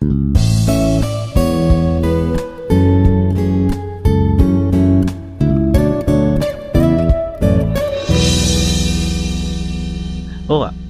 Oh, 0.00 0.08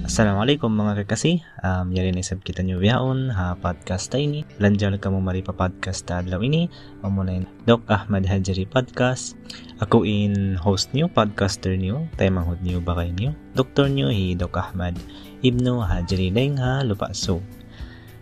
Assalamualaikum 0.07 0.71
mga 0.71 1.03
kakasi. 1.03 1.43
Um, 1.59 1.91
yari 1.91 2.15
na 2.15 2.23
isab 2.23 2.39
kita 2.39 2.63
nyo 2.63 2.79
biyaon 2.79 3.35
ha 3.35 3.59
podcast 3.59 4.15
tayo 4.15 4.31
ni. 4.31 4.47
Landiyan 4.63 4.95
ka 4.95 5.11
mo 5.11 5.19
mari 5.19 5.43
pa 5.43 5.51
podcast 5.51 6.07
ta 6.07 6.23
adlaw 6.23 6.39
ini. 6.39 6.71
Amo 7.03 7.27
na 7.27 7.43
Doc 7.67 7.83
Ahmad 7.91 8.23
Hajari 8.23 8.63
Podcast. 8.63 9.35
Ako 9.83 10.07
in 10.07 10.55
host 10.55 10.95
niyo, 10.95 11.11
podcaster 11.11 11.75
niyo, 11.75 12.07
tayo 12.15 12.31
manghod 12.31 12.63
niyo 12.63 12.79
ba 12.79 12.95
kayo 12.95 13.11
niyo. 13.11 13.35
Doktor 13.59 13.91
niyo 13.91 14.07
hi 14.07 14.39
Doc 14.39 14.55
Ahmad 14.55 14.95
Ibnu 15.43 15.83
Hajari 15.83 16.31
Deng 16.31 16.55
ha 16.63 16.79
lupa 16.79 17.11
so. 17.11 17.43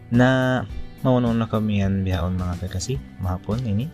Na 0.10 0.62
mauno 1.06 1.32
na 1.32 1.46
kami 1.48 1.82
yan 1.82 2.04
biyaon 2.04 2.38
mga 2.38 2.66
kakasi. 2.66 2.98
Mahapon 3.22 3.64
ini. 3.64 3.88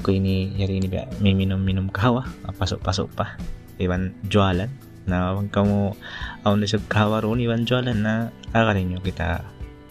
Ako 0.00 0.14
ini 0.14 0.56
yari 0.56 0.80
ni 0.80 0.88
may 1.20 1.34
minom-minom 1.36 1.92
kawa. 1.92 2.24
Pasok-pasok 2.56 3.08
pa. 3.12 3.36
Iwan 3.76 4.14
jualan 4.30 4.92
na 5.06 5.34
wag 5.34 5.50
ka 5.50 5.66
mo 5.66 5.98
aon 6.46 6.62
na 6.62 6.66
siya 6.66 6.78
kahawa 6.86 7.22
ron 7.22 7.42
iwan 7.42 7.66
jualan 7.66 7.96
na 7.96 8.30
akarin 8.54 8.94
nyo 8.94 9.00
kita 9.02 9.42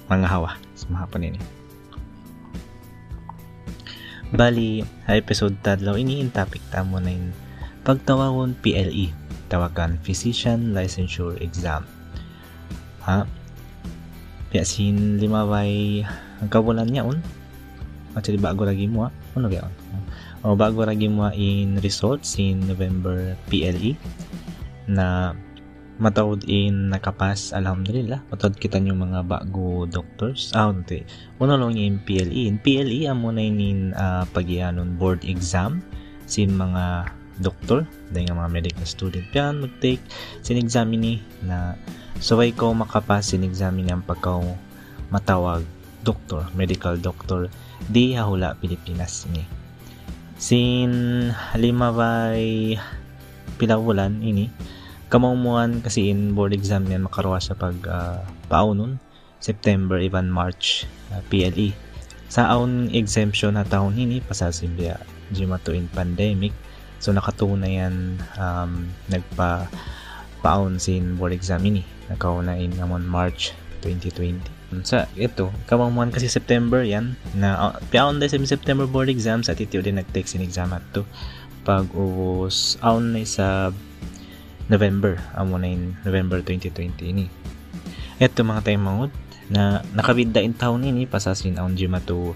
mga 0.08 0.28
hawa 0.28 0.56
sa 0.76 0.88
mahapon 0.88 1.28
ini 1.28 1.42
bali 4.32 4.88
episode 5.12 5.60
tadlaw 5.60 6.00
ini 6.00 6.24
in 6.24 6.32
topic 6.32 6.64
tamo 6.72 7.04
na 7.04 7.12
in 7.12 7.36
pagtawawon 7.84 8.56
PLE 8.64 9.12
tawagan 9.52 10.00
Physician 10.00 10.72
Licensure 10.72 11.36
Exam 11.44 11.84
ha 13.04 13.28
piasin 14.52 15.18
lima 15.18 15.48
bay 15.48 16.04
kabulan 16.52 16.92
niya 16.92 17.08
un. 17.08 17.24
Actually 18.12 18.44
bago 18.44 18.68
lagi 18.68 18.92
mo 18.92 19.08
ano 19.08 19.48
kaya 19.48 19.64
o 20.44 20.60
bago 20.60 20.84
lagi 20.84 21.08
mo 21.08 21.32
in 21.32 21.80
results 21.80 22.36
in 22.36 22.60
November 22.68 23.40
PLE 23.48 23.96
na 24.92 25.32
matawod 25.96 26.44
in 26.52 26.92
nakapas 26.92 27.56
alhamdulillah. 27.56 28.20
Matawad 28.28 28.60
kita 28.60 28.84
yung 28.84 29.00
mga 29.00 29.24
bago 29.24 29.88
doctors. 29.88 30.52
Ah 30.52 30.68
hindi 30.68 31.08
uno 31.40 31.56
lang 31.56 31.80
yung 31.80 32.04
PLE 32.04 32.52
in 32.52 32.60
PLE 32.60 33.08
amo 33.08 33.32
na 33.32 33.42
in 33.48 33.96
uh, 33.96 34.28
pagyanon 34.36 35.00
board 35.00 35.24
exam. 35.24 35.80
Sin 36.28 36.60
mga 36.60 37.08
doktor 37.40 37.88
dahil 38.12 38.30
nga 38.30 38.40
mga 38.44 38.52
medical 38.52 38.86
student 38.86 39.28
yan 39.32 39.64
mag-take 39.64 40.04
sin 40.44 40.60
examine 40.60 41.24
na 41.42 41.80
saway 42.20 42.52
ko 42.52 42.76
makapas 42.76 43.32
sin 43.32 43.48
examine 43.48 43.90
ang 43.90 44.04
pagkaw 44.04 44.44
matawag 45.10 45.64
doktor 46.04 46.46
medical 46.54 47.00
doctor 47.00 47.48
di 47.88 48.14
hahula 48.14 48.54
Pilipinas 48.60 49.26
ni. 49.32 49.42
Sin 50.42 50.92
lima 51.58 51.94
by 51.94 52.76
pilawulan 53.62 54.22
ini 54.26 54.50
kamumuan 55.12 55.84
kasi 55.84 56.10
in 56.10 56.34
board 56.34 56.56
exam 56.56 56.88
yan 56.88 57.06
makarwa 57.06 57.38
sa 57.38 57.54
pag 57.54 57.78
uh, 57.86 58.24
paunon 58.48 58.98
September 59.44 60.00
even 60.00 60.32
March 60.32 60.88
uh, 61.14 61.22
PLE 61.30 61.76
sa 62.32 62.48
aun 62.48 62.88
exemption 62.96 63.60
na 63.60 63.68
taon 63.68 63.92
ini 63.94 64.24
pasasimbiya 64.24 64.98
to 65.68 65.76
in 65.76 65.92
pandemic 65.92 66.56
so 67.02 67.10
nakatunay 67.10 67.82
yan 67.82 68.22
um, 68.38 68.88
nagpa 69.10 69.66
paon 70.46 70.78
sin 70.78 71.18
board 71.18 71.34
exam 71.34 71.62
ini 71.66 71.82
nakauna 72.08 72.56
in 72.58 72.72
naman 72.78 73.04
March 73.04 73.58
2020 73.82 74.62
sa 74.88 75.04
ito 75.20 75.52
kamumuan 75.68 76.08
kasi 76.16 76.32
September 76.32 76.80
yan 76.80 77.20
na 77.36 77.60
uh, 77.60 77.74
paon 77.92 78.24
dahil 78.24 78.48
sa 78.48 78.56
September 78.56 78.88
board 78.88 79.12
exams 79.12 79.52
at 79.52 79.60
ito 79.60 79.84
din 79.84 80.00
nag-take 80.00 80.32
sin 80.32 80.40
exam 80.40 80.72
at 80.72 80.86
to. 80.96 81.04
Pag 81.68 81.92
ubos 81.92 82.80
aun 82.80 83.12
na 83.14 83.22
sa 83.28 83.76
November 84.72 85.20
amo 85.36 85.60
na 85.60 85.68
in 85.68 86.00
November 86.08 86.40
2020 86.40 87.04
ini. 87.12 87.28
Eto 88.16 88.48
mga 88.48 88.64
tayo 88.64 88.80
mangod 88.80 89.12
na 89.52 89.84
nakabidda 89.92 90.40
in 90.40 90.56
taon 90.56 90.88
ini 90.88 91.04
pasasin 91.04 91.60
aun 91.60 91.76
jima 91.76 92.00
to 92.00 92.32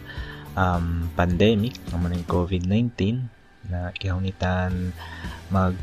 um, 0.60 1.08
pandemic 1.16 1.80
amo 1.96 2.12
na 2.12 2.20
COVID-19 2.28 2.92
na 3.70 3.92
kihunitan 3.96 4.94
mag 5.50 5.76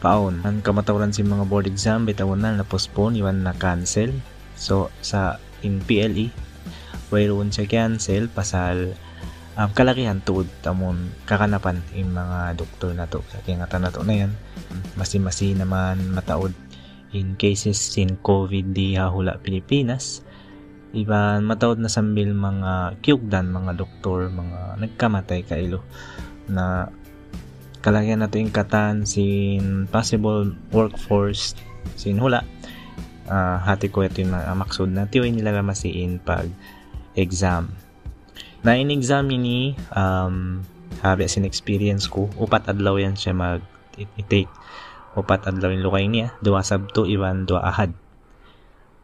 paon 0.00 0.40
ang 0.48 0.64
kamatawran 0.64 1.12
si 1.12 1.20
mga 1.20 1.44
board 1.44 1.68
exam 1.68 2.08
bitawon 2.08 2.40
na 2.40 2.56
na 2.56 2.64
postpone 2.64 3.20
iwan 3.20 3.44
na 3.44 3.52
cancel. 3.52 4.10
So 4.56 4.88
sa 5.04 5.36
in 5.60 5.84
PLE 5.84 6.32
whereon 7.12 7.52
siya 7.52 7.68
cancel 7.68 8.32
pasal 8.32 8.96
um, 9.60 9.70
kalakihan 9.76 10.24
tuod 10.24 10.48
tamon 10.64 11.12
kakanapan 11.28 11.84
in 11.92 12.08
mga 12.16 12.56
doktor 12.56 12.96
na 12.96 13.04
to. 13.04 13.20
Sa 13.28 13.44
nga 13.44 13.68
na 13.76 13.92
to 13.92 14.00
na 14.02 14.24
yan 14.26 14.32
masi-masi 14.96 15.52
naman 15.52 16.12
mataod. 16.16 16.56
In 17.10 17.34
cases 17.34 17.76
sin 17.76 18.22
COVID 18.22 18.70
di 18.70 18.94
hahula 18.94 19.42
Pilipinas 19.42 20.22
iban 20.90 21.46
mataod 21.46 21.78
na 21.78 21.90
sambil 21.90 22.34
mga 22.34 22.98
kyugdan 23.02 23.50
mga 23.54 23.78
doktor 23.78 24.26
mga 24.26 24.82
nagkamatay 24.82 25.46
kailo 25.46 25.86
na 26.50 26.90
kalagyan 27.80 28.20
nato 28.20 28.36
yung 28.36 28.52
katan 28.52 29.08
sin 29.08 29.88
possible 29.88 30.52
workforce 30.72 31.56
sin 31.96 32.20
hula. 32.20 32.44
Uh, 33.30 33.62
hati 33.62 33.88
ko 33.88 34.04
ito 34.04 34.20
yung 34.20 34.34
uh, 34.34 34.56
maksud 34.56 34.90
na 34.90 35.06
tiwin 35.08 35.36
nila 35.36 35.64
masiin 35.64 36.20
pag 36.20 36.50
exam. 37.16 37.72
Na 38.60 38.76
in 38.76 38.92
exam 38.92 39.32
ni 39.32 39.72
um, 39.96 40.60
habi 41.00 41.24
sin 41.30 41.48
experience 41.48 42.04
ko 42.04 42.28
upat 42.36 42.68
adlaw 42.68 43.00
yan 43.00 43.16
siya 43.16 43.32
mag 43.32 43.64
i-take. 43.96 44.50
Upat 45.16 45.48
adlaw 45.48 45.72
yung 45.72 45.84
lukay 45.84 46.04
niya 46.06 46.36
dua 46.44 46.60
sabto 46.60 47.08
iwan 47.08 47.48
dua 47.48 47.64
ahad. 47.64 47.96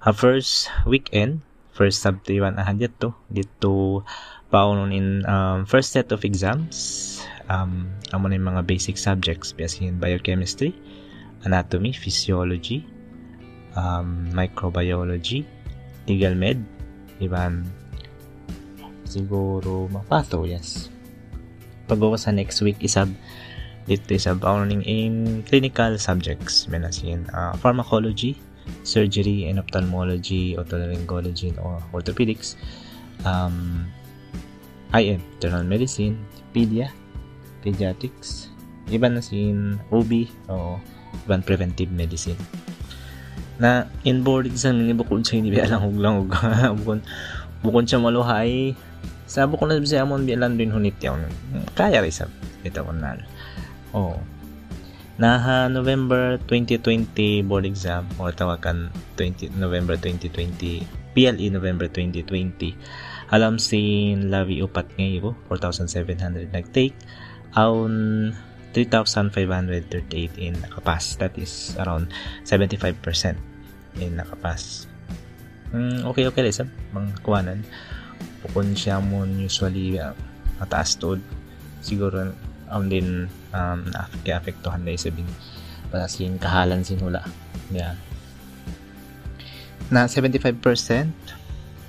Ha 0.05 0.13
first 0.13 0.69
weekend 0.85 1.41
first 1.73 2.05
sabto 2.05 2.33
iwan 2.33 2.61
ahad 2.61 2.77
yato 2.81 3.17
dito 3.33 4.05
paunon 4.51 4.93
in 4.95 5.27
um, 5.27 5.67
first 5.67 5.93
set 5.93 6.13
of 6.13 6.25
exams? 6.25 7.21
Um, 7.47 7.91
amo 8.11 8.27
na 8.27 8.39
yung 8.39 8.51
mga 8.51 8.67
basic 8.67 8.99
subjects 8.99 9.55
in 9.79 10.03
biochemistry 10.03 10.75
anatomy 11.47 11.95
physiology 11.95 12.83
um, 13.79 14.27
microbiology 14.35 15.47
legal 16.11 16.35
med 16.35 16.59
iban 17.23 17.63
siguro 19.07 19.87
mapato 19.87 20.43
yes. 20.43 20.91
Pag 21.87 22.03
sa 22.19 22.35
next 22.35 22.59
week 22.67 22.83
isab 22.83 23.07
dito 23.87 24.11
isab 24.11 24.43
pauning 24.43 24.83
in 24.83 25.47
clinical 25.47 25.95
subjects 25.95 26.67
menasin 26.67 27.23
uh, 27.31 27.55
pharmacology 27.63 28.35
surgery 28.83 29.47
and 29.47 29.63
ophthalmology 29.63 30.59
otolaryngology 30.59 31.55
or 31.63 31.79
orthopedics. 31.95 32.59
Um, 33.23 33.87
IM 34.95 35.19
internal 35.19 35.65
medicine 35.67 36.15
pedia 36.55 36.93
pediatrics 37.65 38.53
iban 38.93 39.19
na 39.19 39.23
sin 39.25 39.83
OB 39.91 40.31
o 40.47 40.79
iban 41.27 41.43
preventive 41.43 41.91
medicine 41.91 42.39
na 43.59 43.89
in 44.05 44.21
board 44.21 44.47
exam 44.47 44.79
ni 44.79 44.93
bukod 44.93 45.25
sa 45.25 45.35
hindi 45.35 45.51
ba 45.51 45.67
lang 45.67 45.83
huglang 45.83 46.29
bukod 46.79 47.01
bukod 47.65 47.85
sa 47.89 47.99
maluhay 47.99 48.77
Sabo 49.27 49.59
ko 49.59 49.67
na 49.67 49.83
sa 49.83 50.07
amon 50.07 50.23
bilan 50.23 50.55
din 50.55 50.71
hunit 50.71 51.03
yawn. 51.03 51.27
Kaya 51.75 51.99
rin 51.99 52.15
sab. 52.15 52.31
Ito 52.63 52.87
ko 52.87 52.95
na. 52.95 53.19
Oh. 53.91 54.15
Naha 55.19 55.67
November 55.67 56.39
2020 56.47 57.43
board 57.43 57.67
exam 57.67 58.07
o 58.23 58.31
tawakan 58.31 58.95
20 59.19 59.59
November 59.59 59.99
2020 59.99 60.87
PLE 61.17 61.47
November 61.51 61.89
2020 61.91 62.77
alam 63.35 63.59
si 63.59 64.15
Lavi 64.15 64.63
upat 64.63 64.87
ngayon 64.95 65.35
4,700 65.51 66.55
nag-take 66.55 66.95
aun 67.57 68.31
3,538 68.77 70.37
in 70.37 70.53
nakapass. 70.61 71.17
That 71.17 71.33
is 71.41 71.73
around 71.81 72.13
75% 72.45 72.93
in 73.97 74.21
nakapass. 74.21 74.85
Mm, 75.73 76.05
okay 76.05 76.29
okay 76.29 76.45
lang 76.45 76.69
mga 76.93 77.25
kuwanan 77.25 77.65
kung 78.53 78.77
siya 78.77 79.01
mo 79.01 79.25
usually 79.25 79.97
uh, 79.97 80.13
mataas 80.61 81.01
tuod. 81.01 81.25
Siguro 81.81 82.37
um, 82.69 82.85
din 82.87 83.27
um, 83.57 83.81
na-apektuhan 83.91 84.85
dahil 84.85 85.01
sabihin 85.01 85.31
para 85.89 86.07
sin 86.07 86.37
kahalan 86.37 86.85
sinula 86.85 87.25
yeah. 87.73 87.95
na 89.89 90.11
75% 90.11 90.59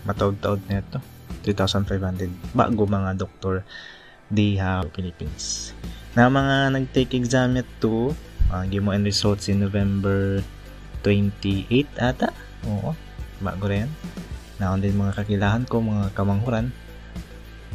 matawd-tawd 0.05 0.61
na 0.69 0.79
ito 0.85 1.01
3,500 1.53 2.51
bago 2.51 2.83
mga 2.83 3.15
doktor 3.15 3.63
di 4.27 4.59
ha 4.59 4.83
Philippines. 4.91 5.71
Na 6.17 6.27
mga 6.27 6.75
nag-take 6.75 7.15
exam 7.15 7.55
ito 7.55 8.11
uh, 8.51 8.63
give 8.67 8.83
mo 8.83 8.91
end 8.91 9.07
results 9.07 9.47
in 9.47 9.63
November 9.63 10.43
28 11.05 11.87
ata. 11.95 12.35
Oo 12.67 12.91
bago 13.37 13.69
rin 13.69 13.85
naon 14.57 14.81
din 14.81 14.97
mga 14.97 15.21
kakilahan 15.21 15.69
ko 15.69 15.85
mga 15.85 16.17
kamanghuran 16.17 16.73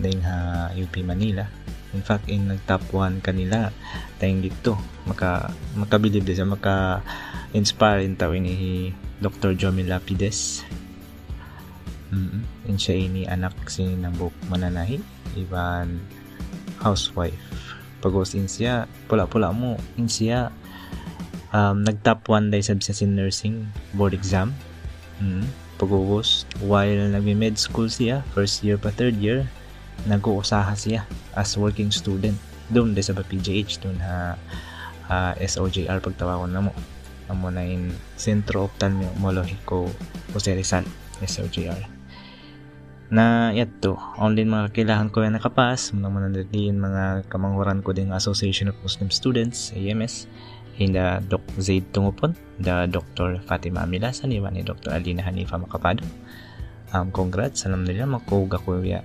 din 0.02 0.18
ha 0.26 0.68
UP 0.74 0.92
Manila. 1.06 1.46
In 1.92 2.02
fact 2.02 2.26
in 2.26 2.48
nag 2.48 2.64
top 2.64 2.82
1 2.90 3.22
kanila 3.22 3.70
tayong 4.18 4.42
dito 4.42 4.74
maka 5.04 5.52
makabilib 5.76 6.24
din 6.24 6.38
sa 6.38 6.48
maka 6.48 7.04
inspire 7.52 8.02
in 8.02 8.16
tao 8.16 8.32
ini 8.32 8.90
Dr. 9.20 9.54
Jomi 9.54 9.84
Lapides 9.86 10.64
mm 12.12 12.68
in 12.68 12.76
siya 12.78 12.94
ini 12.94 13.26
anak 13.26 13.56
si 13.66 13.82
ng 13.96 14.14
mananahi 14.52 15.00
iban 15.34 15.98
housewife. 16.78 17.40
Pagos 18.04 18.36
in 18.36 18.46
siya 18.46 18.86
pula-pula 19.08 19.50
mo 19.50 19.80
in 19.96 20.06
siya. 20.06 20.52
Um, 21.52 21.84
nag 21.84 22.00
top 22.00 22.32
1 22.32 22.48
dahil 22.48 22.64
sa 22.64 22.76
sa 22.80 23.04
nursing 23.08 23.66
board 23.96 24.12
exam. 24.12 24.52
Mm 25.18 25.48
pagugos 25.82 26.46
while 26.62 27.10
nagme-med 27.10 27.58
school 27.58 27.90
siya 27.90 28.22
first 28.30 28.62
year 28.62 28.78
pa 28.78 28.94
third 28.94 29.18
year 29.18 29.42
nag-uusaha 30.06 30.78
siya 30.78 31.02
as 31.34 31.58
working 31.58 31.90
student. 31.90 32.38
Doon 32.70 32.94
sa 32.94 33.16
PGH 33.16 33.82
doon 33.82 33.98
ha 33.98 34.38
uh, 35.10 35.32
SOJR 35.42 35.98
pagtawagon 35.98 36.54
na 36.54 36.62
mo. 36.70 36.72
Amo 37.30 37.48
na 37.50 37.64
in 37.64 37.90
Centro 38.18 38.68
Ophthalmologico 38.68 39.88
Jose 40.34 40.52
Rizal 40.52 40.86
SOJR 41.22 42.01
na 43.12 43.52
yato 43.52 44.00
only 44.16 44.48
mga 44.48 44.72
kakilahan 44.72 45.12
ko 45.12 45.20
yung 45.20 45.36
nakapas 45.36 45.92
mga 45.92 46.08
manandatin 46.08 46.80
mga 46.80 47.28
kamanghuran 47.28 47.84
ko 47.84 47.92
din 47.92 48.08
Association 48.08 48.72
of 48.72 48.76
Muslim 48.80 49.12
Students 49.12 49.76
AMS 49.76 50.24
hinda 50.76 51.20
Dok 51.28 51.44
Zaid 51.60 51.84
Tungupon, 51.92 52.32
da 52.56 52.88
Dr. 52.88 53.40
Fatima 53.44 53.84
Milasan, 53.84 54.32
iwan 54.32 54.56
ni 54.56 54.64
Dr. 54.64 54.92
Alina 54.92 55.24
Hanifa 55.24 55.60
Makapado. 55.60 56.04
Um, 56.92 57.08
congrats, 57.12 57.64
alam 57.64 57.84
nila, 57.84 58.04
makuga 58.04 58.60
ko 58.60 58.80
ya. 58.80 59.00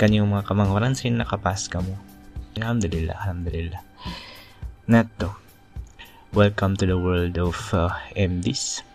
Kanyang 0.00 0.28
mga 0.28 0.44
kamangwaran 0.48 0.96
sin 0.96 1.20
nakapas 1.20 1.68
ka 1.68 1.80
mo. 1.80 1.96
Alhamdulillah, 2.56 3.16
alhamdulillah. 3.24 3.82
Neto, 4.88 5.36
welcome 6.32 6.76
to 6.76 6.84
the 6.84 6.96
world 6.96 7.36
of 7.36 7.56
uh, 7.72 7.92
MDs. 8.16 8.93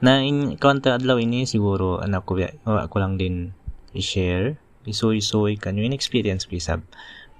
Na 0.00 0.24
in 0.24 0.56
konta 0.56 0.96
adlaw 0.96 1.20
ini 1.20 1.44
siguro 1.44 2.00
anak 2.00 2.24
ko 2.24 2.40
wa 2.64 2.88
ko 2.88 2.96
lang 3.00 3.20
din 3.20 3.52
i-share 3.92 4.56
isoy-soy 4.88 5.60
kanyo 5.60 5.84
in 5.84 5.92
experience 5.92 6.48
bisab 6.48 6.80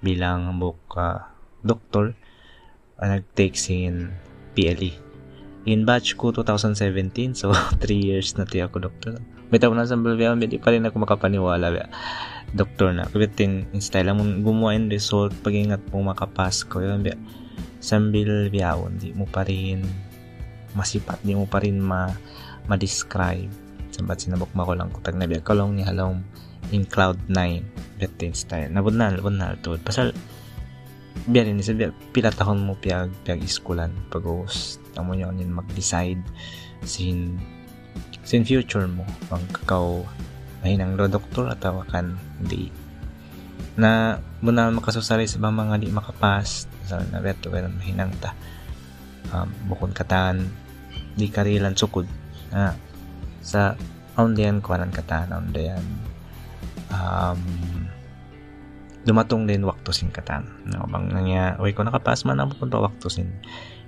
bilang 0.04 0.60
book 0.60 0.80
uh, 0.92 1.24
doktor 1.64 2.12
uh, 3.00 3.08
nag-take 3.08 3.56
in 3.72 4.12
PLE. 4.52 4.92
In 5.68 5.84
batch 5.84 6.16
ko 6.16 6.32
2017, 6.32 7.36
so 7.36 7.52
3 7.84 7.96
years 7.96 8.36
na 8.36 8.44
tiya 8.48 8.68
ako 8.68 8.88
doktor. 8.88 9.20
Bitaw 9.52 9.72
na 9.74 9.84
sa 9.84 9.98
Bolivia, 9.98 10.32
hindi 10.32 10.56
pa 10.56 10.72
rin 10.72 10.86
ako 10.88 11.04
makapaniwala. 11.04 11.68
Ba? 11.68 11.84
Doktor 12.56 12.96
na. 12.96 13.04
Kabitin, 13.08 13.68
in 13.74 13.82
style 13.82 14.14
mo 14.16 14.24
gumawa 14.40 14.72
in 14.72 14.88
result, 14.88 15.34
pag-ingat 15.44 15.84
mo 15.92 16.06
makapas 16.06 16.64
ko. 16.64 16.80
Yun, 16.80 17.04
ba? 17.04 17.12
Sambil 17.82 18.48
biyawon, 18.48 19.00
di 19.00 19.12
mo 19.12 19.28
pa 19.28 19.44
rin 19.44 19.84
masipat, 20.72 21.20
di 21.26 21.36
mo 21.36 21.44
pa 21.44 21.60
rin 21.60 21.76
ma, 21.76 22.08
ma-describe. 22.66 23.48
Sambat 23.94 24.24
sinabok 24.24 24.50
mo 24.52 24.66
ko 24.66 24.72
lang 24.76 24.90
kutag 24.90 25.16
na 25.16 25.30
biya. 25.30 25.40
Kalong 25.40 25.78
ni 25.78 25.82
halong 25.86 26.20
in 26.74 26.84
cloud 26.84 27.16
9. 27.28 28.00
Bitin 28.00 28.32
style. 28.32 28.72
Nabod 28.72 28.96
na, 28.96 29.12
nabod 29.12 29.36
na. 29.36 29.56
Pasal, 29.84 30.16
biya 31.28 31.46
rin 31.46 31.60
isa 31.60 31.76
pila 32.14 32.32
tahon 32.32 32.64
mo 32.64 32.78
piyag 32.78 33.12
piyag 33.26 33.44
iskulan 33.44 33.92
pag-host 34.08 34.80
amo 34.96 35.12
nyo 35.12 35.28
nin 35.34 35.52
mag-decide 35.52 36.22
sin 36.86 37.36
sin 38.24 38.46
future 38.46 38.88
mo 38.88 39.04
ang 39.28 39.44
kakaw 39.52 40.00
mahinang 40.64 40.96
lo 40.96 41.10
doktor 41.10 41.50
at 41.50 41.60
kan 41.90 42.16
hindi 42.40 42.72
na 43.76 44.20
muna 44.40 44.72
makasusari 44.72 45.28
sa 45.28 45.40
mga 45.40 45.80
di 45.80 45.88
makapas 45.92 46.68
sa 46.84 47.00
na 47.12 47.20
beto 47.20 47.52
pero 47.52 47.68
mahinang 47.68 48.12
ta 48.20 48.32
um, 49.32 49.48
bukod 49.68 49.92
katan 49.92 50.48
di 51.16 51.28
karilan 51.28 51.76
sukod 51.76 52.08
na 52.50 52.74
sa 53.40 53.74
aundian 54.18 54.60
kuanan 54.60 54.92
katan 54.92 55.32
aundian 55.32 55.82
um, 56.92 57.40
dumatong 59.04 59.48
din 59.48 59.64
waktusin 59.64 60.12
katan. 60.12 60.44
No, 60.68 60.84
bang 60.84 61.08
nangya, 61.08 61.56
oy 61.56 61.72
ko 61.72 61.84
nakapas 61.84 62.28
man 62.28 62.40
ang 62.40 62.52
punta 62.52 62.76
waktusin. 62.76 63.32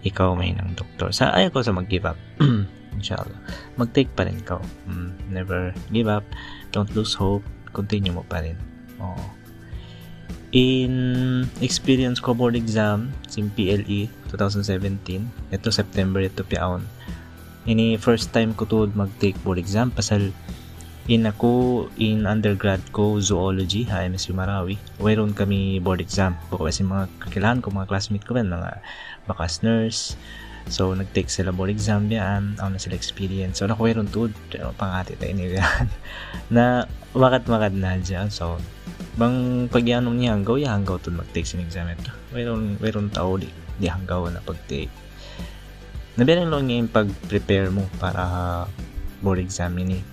Ikaw 0.02 0.34
may 0.34 0.56
nang 0.56 0.74
doktor. 0.74 1.12
Sa 1.12 1.30
ayaw 1.30 1.52
ko 1.52 1.60
sa 1.62 1.76
mag-give 1.76 2.08
up. 2.08 2.18
Inshallah. 2.96 3.38
Mag-take 3.78 4.10
pa 4.12 4.26
rin 4.26 4.40
ikaw. 4.40 4.58
Mm, 4.88 5.10
never 5.30 5.70
give 5.92 6.08
up. 6.10 6.24
Don't 6.74 6.90
lose 6.96 7.14
hope. 7.14 7.44
Continue 7.70 8.12
mo 8.12 8.24
pa 8.26 8.42
rin. 8.42 8.58
Oo. 8.98 9.24
In 10.52 10.92
experience 11.64 12.20
ko 12.20 12.36
board 12.36 12.58
exam, 12.58 13.14
sim 13.24 13.48
PLE 13.54 14.10
2017. 14.28 15.54
Ito 15.54 15.68
September 15.72 16.20
ito 16.20 16.44
piaon. 16.44 16.84
Ini 17.62 17.94
first 17.94 18.34
time 18.34 18.58
ko 18.58 18.66
to 18.66 18.90
mag-take 18.98 19.38
board 19.46 19.58
exam 19.58 19.94
pasal 19.94 20.34
in 21.10 21.26
ako 21.26 21.86
in 21.98 22.26
undergrad 22.26 22.82
ko 22.94 23.18
zoology 23.22 23.86
ha 23.86 24.02
MSU 24.02 24.34
Marawi. 24.34 24.78
Mayroon 24.98 25.34
kami 25.34 25.78
board 25.78 26.02
exam. 26.02 26.34
Baka 26.50 26.70
kasi 26.70 26.82
mga 26.82 27.06
kakilahan 27.22 27.62
ko 27.62 27.70
mga 27.70 27.86
classmate 27.86 28.26
ko 28.26 28.34
ba 28.34 28.42
mga 28.42 28.82
bakas 29.30 29.62
nurse. 29.62 30.18
So 30.70 30.94
nag-take 30.94 31.30
sila 31.30 31.54
board 31.54 31.70
exam 31.70 32.10
yan 32.10 32.58
ako 32.58 32.68
na 32.74 32.82
sila 32.82 32.98
experience. 32.98 33.62
So 33.62 33.70
naku 33.70 33.90
mayroon 33.90 34.10
tuod 34.10 34.34
pangati 34.74 35.14
tayo 35.14 35.34
nila 35.34 35.62
na 36.54 36.86
makat 37.14 37.46
makat 37.46 37.74
na 37.76 38.00
dyan 38.00 38.32
so 38.32 38.56
bang 39.20 39.68
pagyanong 39.68 40.16
niya 40.16 40.32
hanggaw 40.32 40.56
ya 40.56 40.72
hanggaw 40.72 40.96
to 40.96 41.12
mag-take 41.12 41.44
sin 41.44 41.60
exam 41.60 41.84
ito 41.92 42.08
mayroon 42.32 42.80
mayroon 42.80 43.12
tao 43.12 43.36
di 43.36 43.52
di 43.76 43.84
hanggaw 43.84 44.24
na 44.32 44.40
pag-take 44.40 44.88
nabiyanin 46.16 46.52
lang 46.52 46.62
niya 46.68 46.76
yung 46.84 46.92
pag-prepare 46.92 47.68
mo 47.72 47.88
para 47.96 48.24
board 49.24 49.40
exam 49.40 49.72
ini 49.80 50.04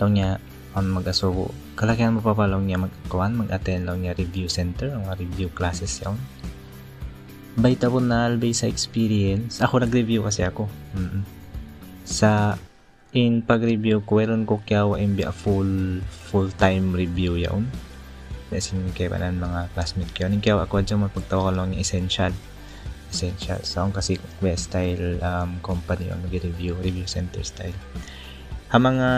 lang 0.00 0.16
niya 0.16 0.28
on 0.72 0.88
mag-asugo 0.88 1.52
kalagyan 1.76 2.16
mo 2.16 2.24
pa 2.24 2.32
pa 2.32 2.48
lang 2.48 2.64
niya 2.64 2.80
magkuhan 2.80 3.36
mag-attend 3.36 3.84
lang 3.84 4.00
niya 4.00 4.16
review 4.16 4.48
center 4.48 4.88
mga 4.96 5.20
review 5.20 5.48
classes 5.52 6.00
yun 6.00 6.16
baita 7.52 7.92
po 7.92 8.00
na 8.00 8.24
albay 8.24 8.56
sa 8.56 8.64
experience 8.64 9.60
ako 9.60 9.84
nag-review 9.84 10.24
kasi 10.24 10.40
ako. 10.48 10.72
Mm-hmm. 10.96 11.22
sa 12.08 12.56
in 13.12 13.44
pag-review 13.44 14.00
ko 14.08 14.24
meron 14.24 14.48
ko 14.48 14.64
kaya 14.64 14.88
imbi 14.96 15.28
a 15.28 15.32
full 15.36 16.00
full 16.32 16.48
time 16.56 16.96
review 16.96 17.36
yaon 17.36 17.68
kasi 18.48 18.72
kaya 18.96 19.12
ba 19.12 19.20
mga 19.20 19.68
classmate 19.76 20.12
ko 20.16 20.24
yun 20.24 20.40
kaya 20.40 20.64
ako 20.64 20.80
dyan 20.80 21.04
magpagtawa 21.04 21.48
ko 21.48 21.50
lang 21.52 21.76
yung 21.76 21.84
essential 21.84 22.32
essential 23.12 23.60
so 23.60 23.84
kasi 23.92 24.16
best 24.40 24.72
style 24.72 25.20
um, 25.20 25.60
company 25.60 26.08
yung 26.08 26.24
nag-review 26.24 26.72
review 26.80 27.04
center 27.04 27.44
style 27.44 27.76
ang 28.72 28.88
mga 28.88 29.08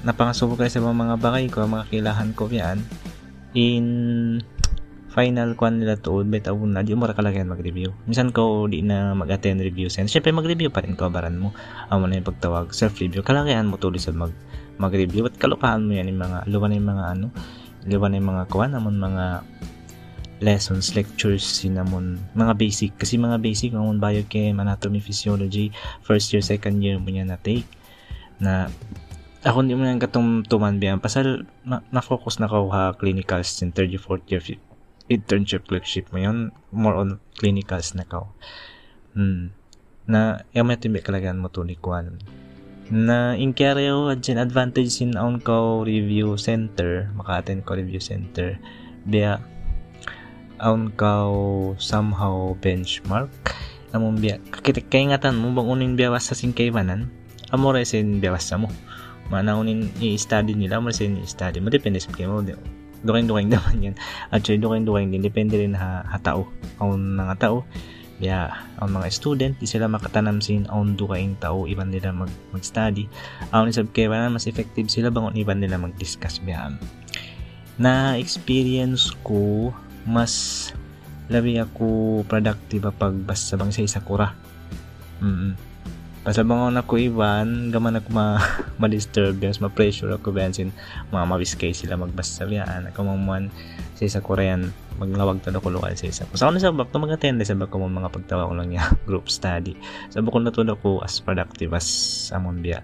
napangasubo 0.00 0.56
kayo 0.56 0.72
sa 0.72 0.80
mga 0.80 1.20
bagay 1.20 1.44
ko, 1.52 1.68
mga 1.68 1.92
kilahan 1.92 2.32
ko 2.32 2.48
yan, 2.48 2.80
in 3.52 3.86
final 5.12 5.52
kwan 5.60 5.76
nila 5.76 6.00
tuod, 6.00 6.32
bet 6.32 6.48
awon 6.48 6.72
na, 6.72 6.80
di 6.80 6.96
mo 6.96 7.04
rakalagyan 7.04 7.52
mag-review. 7.52 7.92
Minsan 8.08 8.32
ko 8.32 8.64
di 8.64 8.80
na 8.80 9.12
mag-attend 9.12 9.60
review 9.60 9.92
sen. 9.92 10.08
Siyempre 10.08 10.32
mag-review 10.32 10.72
pa 10.72 10.80
rin 10.80 10.96
ko, 10.96 11.12
baran 11.12 11.36
mo. 11.36 11.52
Amo 11.92 12.08
na 12.08 12.16
yung 12.16 12.24
pagtawag, 12.24 12.72
self-review. 12.72 13.20
Kalagayan 13.20 13.68
mo 13.68 13.76
tuloy 13.76 14.00
sa 14.00 14.08
mag 14.16 14.32
mag-review 14.80 15.28
at 15.28 15.36
kalukahan 15.36 15.84
mo 15.84 15.92
yan 15.92 16.08
yung 16.08 16.24
mga, 16.24 16.38
luwan 16.48 16.72
yung 16.72 16.88
mga 16.88 17.04
ano, 17.12 17.26
luwan 17.84 18.16
yung 18.16 18.28
mga 18.30 18.44
kwan, 18.48 18.72
amon 18.72 18.96
mga 18.96 19.24
lessons, 20.38 20.94
lectures, 20.94 21.42
sinamon, 21.42 22.18
mga 22.38 22.54
basic. 22.54 22.94
Kasi 22.94 23.18
mga 23.18 23.42
basic, 23.42 23.74
amon 23.74 23.98
biochem, 23.98 24.58
anatomy, 24.58 25.02
physiology, 25.02 25.74
first 26.06 26.30
year, 26.30 26.42
second 26.42 26.78
year 26.82 26.98
mo 26.98 27.10
niya 27.10 27.26
na 27.26 27.38
take. 27.38 27.66
Na 28.38 28.70
ako 29.46 29.62
hindi 29.62 29.78
mo 29.78 29.86
nang 29.86 30.02
katong 30.02 30.42
tuman 30.50 30.82
biyan 30.82 30.98
pasal 30.98 31.46
na, 31.62 31.78
na-focus 31.94 32.42
na 32.42 32.50
ko 32.50 32.66
ha 32.74 32.90
clinicals 32.98 33.62
in 33.62 33.70
third 33.70 33.86
year, 33.86 34.02
fourth 34.02 34.26
year 34.26 34.42
internship 35.06 35.64
clerkship 35.70 36.10
mo 36.10 36.18
yun 36.18 36.50
more 36.74 36.98
on 36.98 37.22
clinicals 37.38 37.94
na 37.94 38.02
ka 38.02 38.26
hmm. 39.14 39.54
na 40.10 40.42
yung 40.52 40.66
may 40.66 40.76
timbi 40.76 41.00
kalagan 41.00 41.38
mo 41.38 41.48
to 41.48 41.62
likuan 41.62 42.18
na 42.90 43.38
in 43.38 43.54
karyo 43.54 44.10
adyan 44.10 44.42
advantage 44.42 44.90
sin 44.90 45.14
on 45.14 45.38
ko 45.38 45.86
review 45.86 46.34
center 46.34 47.06
maka-attend 47.14 47.62
ko 47.62 47.78
review 47.78 48.02
center 48.02 48.58
biya 49.06 49.38
ko 50.58 51.74
somehow 51.78 52.52
benchmark. 52.58 53.30
Among 53.96 54.20
biya 54.20 54.36
kakitik 54.52 54.92
kay 54.92 55.08
ngatan 55.08 55.40
mo 55.40 55.54
bang 55.56 55.64
unin 55.64 55.96
biya 55.96 56.12
sa 56.20 56.36
singkaymanan 56.36 57.08
amore 57.54 57.86
sin 57.88 58.20
biya 58.20 58.36
mo. 58.60 58.68
Manaunin 59.32 59.88
i-study 60.00 60.52
nila 60.52 60.80
mo 60.80 60.92
sin 60.92 61.20
i-study 61.20 61.60
mo. 61.64 61.72
Depende 61.72 62.00
sa 62.00 62.12
mo 62.28 62.44
duking 62.98 63.30
duking 63.30 63.48
naman 63.54 63.78
yan 63.86 63.94
actually 64.34 64.58
duking 64.58 64.82
duking 64.82 65.14
din 65.14 65.22
depende 65.22 65.54
rin 65.54 65.74
ha, 65.74 66.02
ha 66.02 66.18
tao. 66.18 66.50
Kung 66.78 67.16
nga 67.18 67.36
tao. 67.38 67.62
Yeah, 68.18 68.50
ang 68.82 68.98
mga 68.98 69.14
student, 69.14 69.54
di 69.62 69.66
sila 69.70 69.86
makatanam 69.86 70.42
sin 70.42 70.66
on 70.74 70.98
dukaing 70.98 71.38
tao, 71.38 71.70
iban 71.70 71.94
nila 71.94 72.10
mag, 72.10 72.26
mag-study. 72.50 73.06
Ang 73.54 73.70
isab 73.70 73.94
kaya 73.94 74.10
na 74.10 74.26
mas 74.26 74.50
effective 74.50 74.90
sila 74.90 75.06
bangon 75.06 75.38
iban 75.38 75.62
nila 75.62 75.78
mag-discuss 75.78 76.42
biyan. 76.42 76.82
Na 77.78 78.18
experience 78.18 79.14
ko, 79.22 79.70
mas 80.08 80.32
labi 81.28 81.60
ako 81.60 82.24
productive 82.24 82.88
pag 82.96 83.12
basta 83.12 83.60
bang 83.60 83.68
sa 83.68 83.84
isa 83.84 84.00
kura. 84.00 84.32
Mm. 85.20 85.52
Basta 86.24 86.44
bangon 86.44 86.76
ako 86.76 87.00
iban, 87.00 87.72
gaman 87.72 88.00
ako 88.00 88.08
ma 88.12 88.36
ma-disturb, 88.80 89.38
ma-pressure 89.40 90.12
ako 90.12 90.32
bensin, 90.32 90.72
mga 91.12 91.24
mabiskay 91.24 91.72
sila 91.72 92.00
magbasa 92.00 92.44
biyan. 92.44 92.88
Ako 92.92 93.04
mamuan 93.04 93.52
sa 93.96 94.04
isa 94.04 94.20
Korean 94.20 94.72
maglawag 94.98 95.38
to 95.40 95.54
ko 95.54 95.70
lokal 95.70 95.94
sa 95.94 96.10
isa 96.10 96.26
ko. 96.26 96.34
Sa 96.34 96.50
ako 96.50 96.58
sa 96.58 96.74
bak 96.74 96.90
mga 96.90 97.16
attend 97.16 97.40
sa 97.46 97.54
ko 97.54 97.78
mga 97.78 98.10
pagtawa 98.10 98.50
ko 98.50 98.54
lang 98.58 98.74
niya 98.74 98.84
group 99.08 99.30
study. 99.30 99.78
Sa 100.10 100.20
bako 100.20 100.42
na 100.42 100.50
to 100.50 100.66
ko 100.82 100.98
as 101.00 101.22
productive 101.22 101.70
as 101.72 101.86
amon 102.34 102.60
biya 102.60 102.82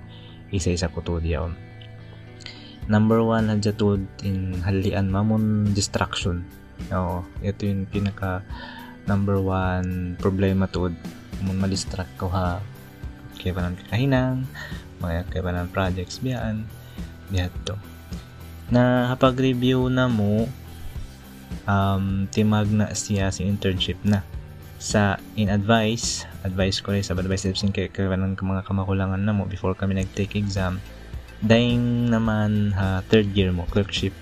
isa-isa 0.54 0.86
ko 0.88 1.02
to 1.02 1.18
diya. 1.18 1.50
Number 2.86 3.20
one 3.24 3.50
hadya 3.50 3.74
to 3.74 3.98
in 4.22 4.62
halian 4.62 5.10
mamon 5.10 5.74
distraction. 5.74 6.46
Oo, 6.92 7.24
ito 7.40 7.64
yung 7.64 7.88
pinaka 7.88 8.44
number 9.04 9.40
one 9.40 10.16
problema 10.20 10.68
to 10.68 10.92
mun 11.44 11.56
ma-distract 11.60 12.12
ko 12.16 12.28
ha. 12.32 12.60
Kaya 13.36 13.52
pa 13.52 13.60
ng 13.64 13.76
kahinang 13.90 14.48
mga 15.00 15.28
kaya 15.28 15.42
pa 15.44 15.52
ng 15.52 15.68
projects 15.72 16.20
biyaan 16.20 16.64
biya 17.28 17.52
to. 17.68 17.76
Na 18.72 19.12
kapag 19.12 19.40
review 19.40 19.88
na 19.92 20.08
mo 20.08 20.48
um, 21.68 22.24
timag 22.32 22.68
na 22.72 22.92
siya 22.92 23.28
si 23.28 23.44
internship 23.44 24.00
na. 24.04 24.24
Sa 24.80 25.16
in 25.36 25.48
advice 25.48 26.28
advice 26.44 26.84
ko 26.84 26.92
rin 26.92 27.04
sa 27.04 27.16
advice 27.16 27.48
tips 27.48 27.64
kay 27.72 27.88
ng 27.88 28.36
mga 28.36 28.62
kamakulangan 28.68 29.20
na 29.20 29.32
mo 29.32 29.48
before 29.48 29.72
kami 29.72 29.96
nag-take 29.96 30.36
exam. 30.36 30.80
Daing 31.44 32.08
naman 32.08 32.72
ha, 32.72 33.04
third 33.08 33.32
year 33.36 33.52
mo 33.52 33.68
clerkship. 33.68 34.16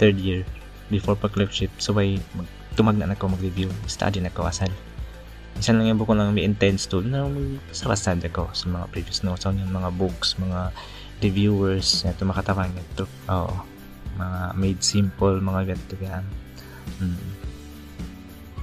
Third 0.00 0.16
year 0.20 0.48
before 0.94 1.18
pa 1.18 1.26
clerkship 1.26 1.74
so 1.82 1.90
by 1.90 2.14
tumag 2.78 2.94
na 2.94 3.10
ako 3.10 3.34
mag-review 3.34 3.66
study 3.90 4.22
na 4.22 4.30
ko 4.30 4.46
asal. 4.46 4.70
Isan 5.58 5.78
lang 5.78 5.94
yung 5.94 5.98
buko 6.02 6.14
lang 6.14 6.34
may 6.34 6.42
intense 6.42 6.86
tool 6.90 7.06
na 7.06 7.26
sa 7.70 7.90
kasad 7.90 8.22
ako 8.22 8.50
sa 8.54 8.66
mga 8.70 8.86
previous 8.90 9.22
notes 9.22 9.46
so, 9.46 9.54
yung 9.54 9.70
mga 9.70 9.90
books 9.94 10.38
mga 10.38 10.74
reviewers 11.22 12.02
ito 12.06 12.22
makatapang 12.22 12.74
ito 12.74 13.06
oo. 13.26 13.54
Mga 14.14 14.38
made 14.54 14.82
simple 14.82 15.42
mga 15.42 15.74
ganito 15.74 15.94
yan 15.98 16.24
hmm. 17.02 17.26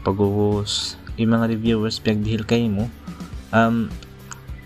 pag-uus 0.04 0.96
yung 1.20 1.32
mga 1.36 1.46
reviewers 1.52 2.00
pagdihil 2.00 2.48
kayo 2.48 2.68
mo. 2.72 2.86
Um, 3.52 3.92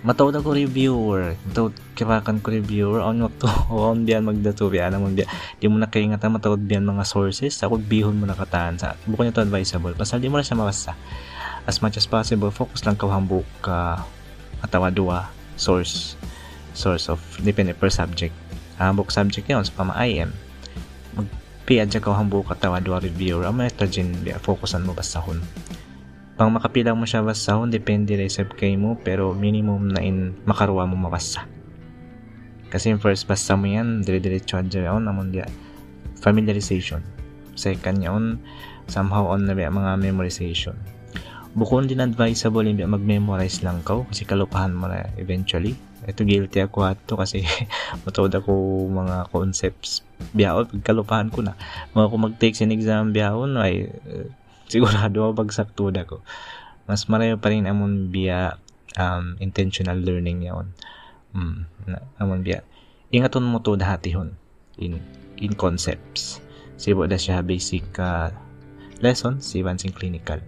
matawad 0.05 0.37
ako 0.37 0.53
reviewer. 0.53 1.33
Matawad 1.49 1.73
kirakan 1.97 2.37
ko 2.39 2.53
reviewer. 2.53 3.01
On 3.01 3.25
to 3.27 3.49
on 3.73 4.05
biyan 4.05 4.23
magdato 4.23 4.69
biyan 4.69 4.93
naman 4.93 5.17
biyan 5.17 5.29
di 5.57 5.65
mo 5.65 5.81
na 5.81 5.89
nga 5.89 6.29
matawad 6.29 6.61
biyan 6.61 6.85
mga 6.85 7.03
sources. 7.03 7.57
Ako 7.65 7.81
bihon 7.81 8.15
mo 8.15 8.29
na 8.29 8.37
kataan 8.37 8.77
sa 8.77 8.93
buko 9.09 9.25
nito 9.25 9.41
advisable. 9.41 9.97
Pasal 9.97 10.21
di 10.21 10.29
mo 10.29 10.37
na 10.37 10.45
siya 10.45 10.55
mabasa. 10.55 10.93
As 11.65 11.81
much 11.81 11.97
as 11.97 12.05
possible 12.05 12.53
focus 12.53 12.85
lang 12.85 12.93
ka 12.93 13.09
hambuk 13.09 13.49
ka 13.65 13.97
uh, 13.97 14.63
atawa 14.63 14.93
dua 14.93 15.33
source 15.57 16.13
source 16.77 17.09
of 17.09 17.19
depende 17.41 17.73
per 17.73 17.89
subject. 17.89 18.37
Hambuk 18.77 19.09
subject 19.09 19.49
yun 19.49 19.65
sa 19.65 19.73
pama 19.73 19.97
IM 20.05 20.29
Piad 21.65 21.89
siya 21.89 22.13
hambu 22.13 22.45
katawa 22.45 22.77
dua 22.77 23.01
reviewer. 23.01 23.49
Ang 23.49 23.57
mga 23.65 23.89
din 23.89 24.13
fokusan 24.37 24.85
mo 24.85 24.93
basahon. 24.93 25.41
Pang 26.35 26.51
makapilang 26.51 26.99
mo 26.99 27.07
siya 27.07 27.23
basahon, 27.23 27.71
depende 27.71 28.19
rin 28.19 28.27
sa 28.27 28.43
kay 28.43 28.75
mo, 28.75 28.99
pero 28.99 29.31
minimum 29.31 29.87
na 29.95 30.03
in 30.03 30.35
makaruwa 30.43 30.83
mo 30.83 31.07
mabasa. 31.07 31.47
Kasi 32.67 32.91
yung 32.91 32.99
first 32.99 33.23
basa 33.23 33.55
mo 33.55 33.71
yan, 33.71 34.03
dire-diretso 34.03 34.59
on, 34.59 35.07
amon 35.07 35.31
dia 35.31 35.47
familiarization. 36.19 36.99
Second 37.55 38.03
on, 38.11 38.25
somehow 38.91 39.31
on 39.31 39.47
na 39.47 39.55
mga 39.55 39.95
memorization. 39.95 40.75
Bukon 41.55 41.87
din 41.87 42.03
advisable 42.03 42.67
yung 42.67 42.83
mag-memorize 42.91 43.63
lang 43.63 43.79
ka 43.87 44.03
kasi 44.11 44.27
kalupahan 44.27 44.75
mo 44.75 44.91
na 44.91 45.07
eventually 45.15 45.79
ito 46.05 46.21
guilty 46.21 46.61
ako 46.61 46.85
ato 46.85 47.17
kasi 47.17 47.41
matawad 48.05 48.37
ako 48.37 48.51
mga 48.93 49.31
concepts 49.33 50.05
biyaon 50.37 50.69
pagkalupahan 50.69 51.33
ko 51.33 51.41
na 51.41 51.57
mga 51.97 52.07
kung 52.13 52.23
mag-take 52.29 52.53
sin 52.53 52.69
exam 52.69 53.09
biyaon 53.09 53.57
ay 53.57 53.89
uh, 54.05 54.29
sigurado 54.69 55.31
bagsak 55.37 55.73
tuda 55.73 56.05
ko. 56.05 56.21
Mas 56.85 57.09
marayo 57.09 57.41
pa 57.41 57.49
rin 57.49 57.65
amon 57.65 58.13
biya 58.13 58.61
um, 58.97 59.35
intentional 59.41 59.97
learning 59.97 60.45
yaon 60.45 60.69
mm, 61.33 61.89
na, 61.89 61.97
amon 62.21 62.45
biya. 62.45 62.61
Ingaton 63.09 63.45
mo 63.45 63.61
to 63.61 63.77
dahatihon 63.77 64.37
in 64.77 65.01
in 65.39 65.53
concepts. 65.55 66.41
Sibo 66.75 67.07
da 67.07 67.15
siya 67.15 67.39
basic 67.41 67.85
uh, 67.97 68.29
lesson 68.99 69.39
si 69.39 69.63
sing 69.63 69.93
clinical. 69.95 70.39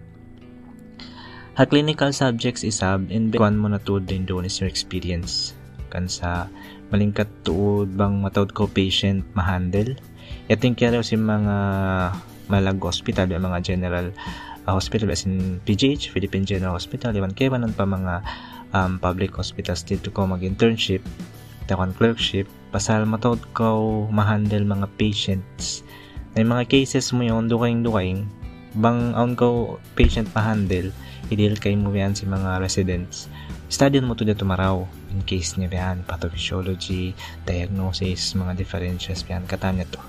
Ha 1.58 1.66
clinical 1.66 2.14
subjects 2.14 2.62
isab 2.62 3.10
in 3.10 3.34
kuan 3.34 3.58
mo 3.58 3.66
na 3.66 3.82
tuod 3.82 4.06
din 4.06 4.22
doon 4.22 4.46
is 4.46 4.62
your 4.62 4.70
experience. 4.70 5.58
Kan 5.90 6.06
sa 6.06 6.46
malingkat 6.94 7.26
tuod 7.42 7.98
bang 7.98 8.22
matawd 8.22 8.54
ko 8.54 8.70
patient 8.70 9.26
ma-handle. 9.34 9.98
Yating 10.46 10.76
kaya 10.76 11.02
si 11.02 11.16
mga 11.16 11.56
malag 12.48 12.80
hospital 12.80 13.28
mga 13.28 13.60
general 13.64 14.12
uh, 14.66 14.74
hospital 14.74 15.12
as 15.12 15.24
in 15.28 15.60
PGH 15.64 16.12
Philippine 16.12 16.44
General 16.44 16.76
Hospital 16.76 17.12
iban 17.16 17.32
kaya 17.32 17.52
man 17.52 17.72
pa 17.72 17.84
mga 17.84 18.24
um, 18.72 19.00
public 19.00 19.32
hospitals 19.36 19.84
dito 19.84 20.12
ko 20.12 20.28
mag 20.28 20.44
internship 20.44 21.04
takon 21.68 21.92
clerkship 21.92 22.48
pasal 22.72 23.04
matawd 23.04 23.40
ko 23.52 24.08
ma-handle 24.08 24.64
mga 24.64 24.88
patients. 24.96 25.84
May 26.32 26.44
mga 26.44 26.68
cases 26.68 27.12
mo 27.12 27.24
yon 27.24 27.48
dukaing 27.48 27.84
dukaing 27.84 28.24
bang 28.76 29.16
on 29.16 29.32
ko 29.32 29.80
patient 29.96 30.28
pa-handle 30.32 30.92
idil 31.28 31.56
kay 31.60 31.76
mo 31.76 31.92
yan 31.92 32.16
si 32.16 32.24
mga 32.24 32.60
residents. 32.60 33.28
Study 33.68 34.00
mo 34.00 34.16
to 34.16 34.24
dito 34.24 34.48
maraw 34.48 34.84
in 35.12 35.20
case 35.28 35.60
niya 35.60 35.68
yan 35.72 36.04
pathophysiology 36.08 37.12
diagnosis 37.44 38.32
mga 38.32 38.56
differentials 38.56 39.24
yan 39.28 39.44
katanya 39.44 39.84
to. 39.92 40.00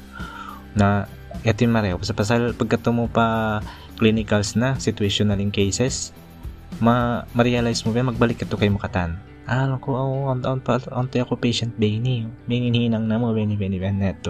Na 0.79 1.07
yatin 1.45 1.71
mareho 1.71 1.99
sa 2.01 2.15
pasal 2.17 2.53
pagkato 2.57 2.91
mo 2.91 3.07
pa 3.07 3.59
clinicals 3.99 4.55
na 4.59 4.75
situational 4.81 5.39
in 5.39 5.53
cases 5.53 6.11
ma 6.83 7.27
ma-realize 7.35 7.83
mo 7.85 7.93
ba 7.93 8.05
magbalik 8.05 8.41
ka 8.41 8.45
to 8.47 8.59
kay 8.59 8.71
mukatan 8.71 9.17
ah 9.49 9.65
ko 9.81 9.97
oh, 9.97 10.29
on 10.29 10.45
on 10.45 10.61
pa 10.61 10.77
on 10.93 11.09
ako 11.09 11.33
patient 11.41 11.73
bini 11.81 12.29
bini 12.45 12.85
hinang 12.85 13.09
na 13.09 13.17
mo 13.17 13.33
bini 13.33 13.57
bini 13.57 13.81
bini 13.81 13.97
neto 13.97 14.29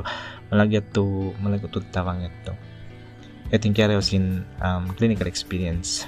malagyat 0.49 0.85
to 0.93 1.33
malagyat 1.39 1.69
to 1.69 1.79
tawang 1.93 2.25
ito. 2.25 2.53
Yatin 3.49 3.73
kaya 3.73 3.97
sin 4.01 4.45
um, 4.61 4.89
clinical 4.93 5.25
experience. 5.25 6.05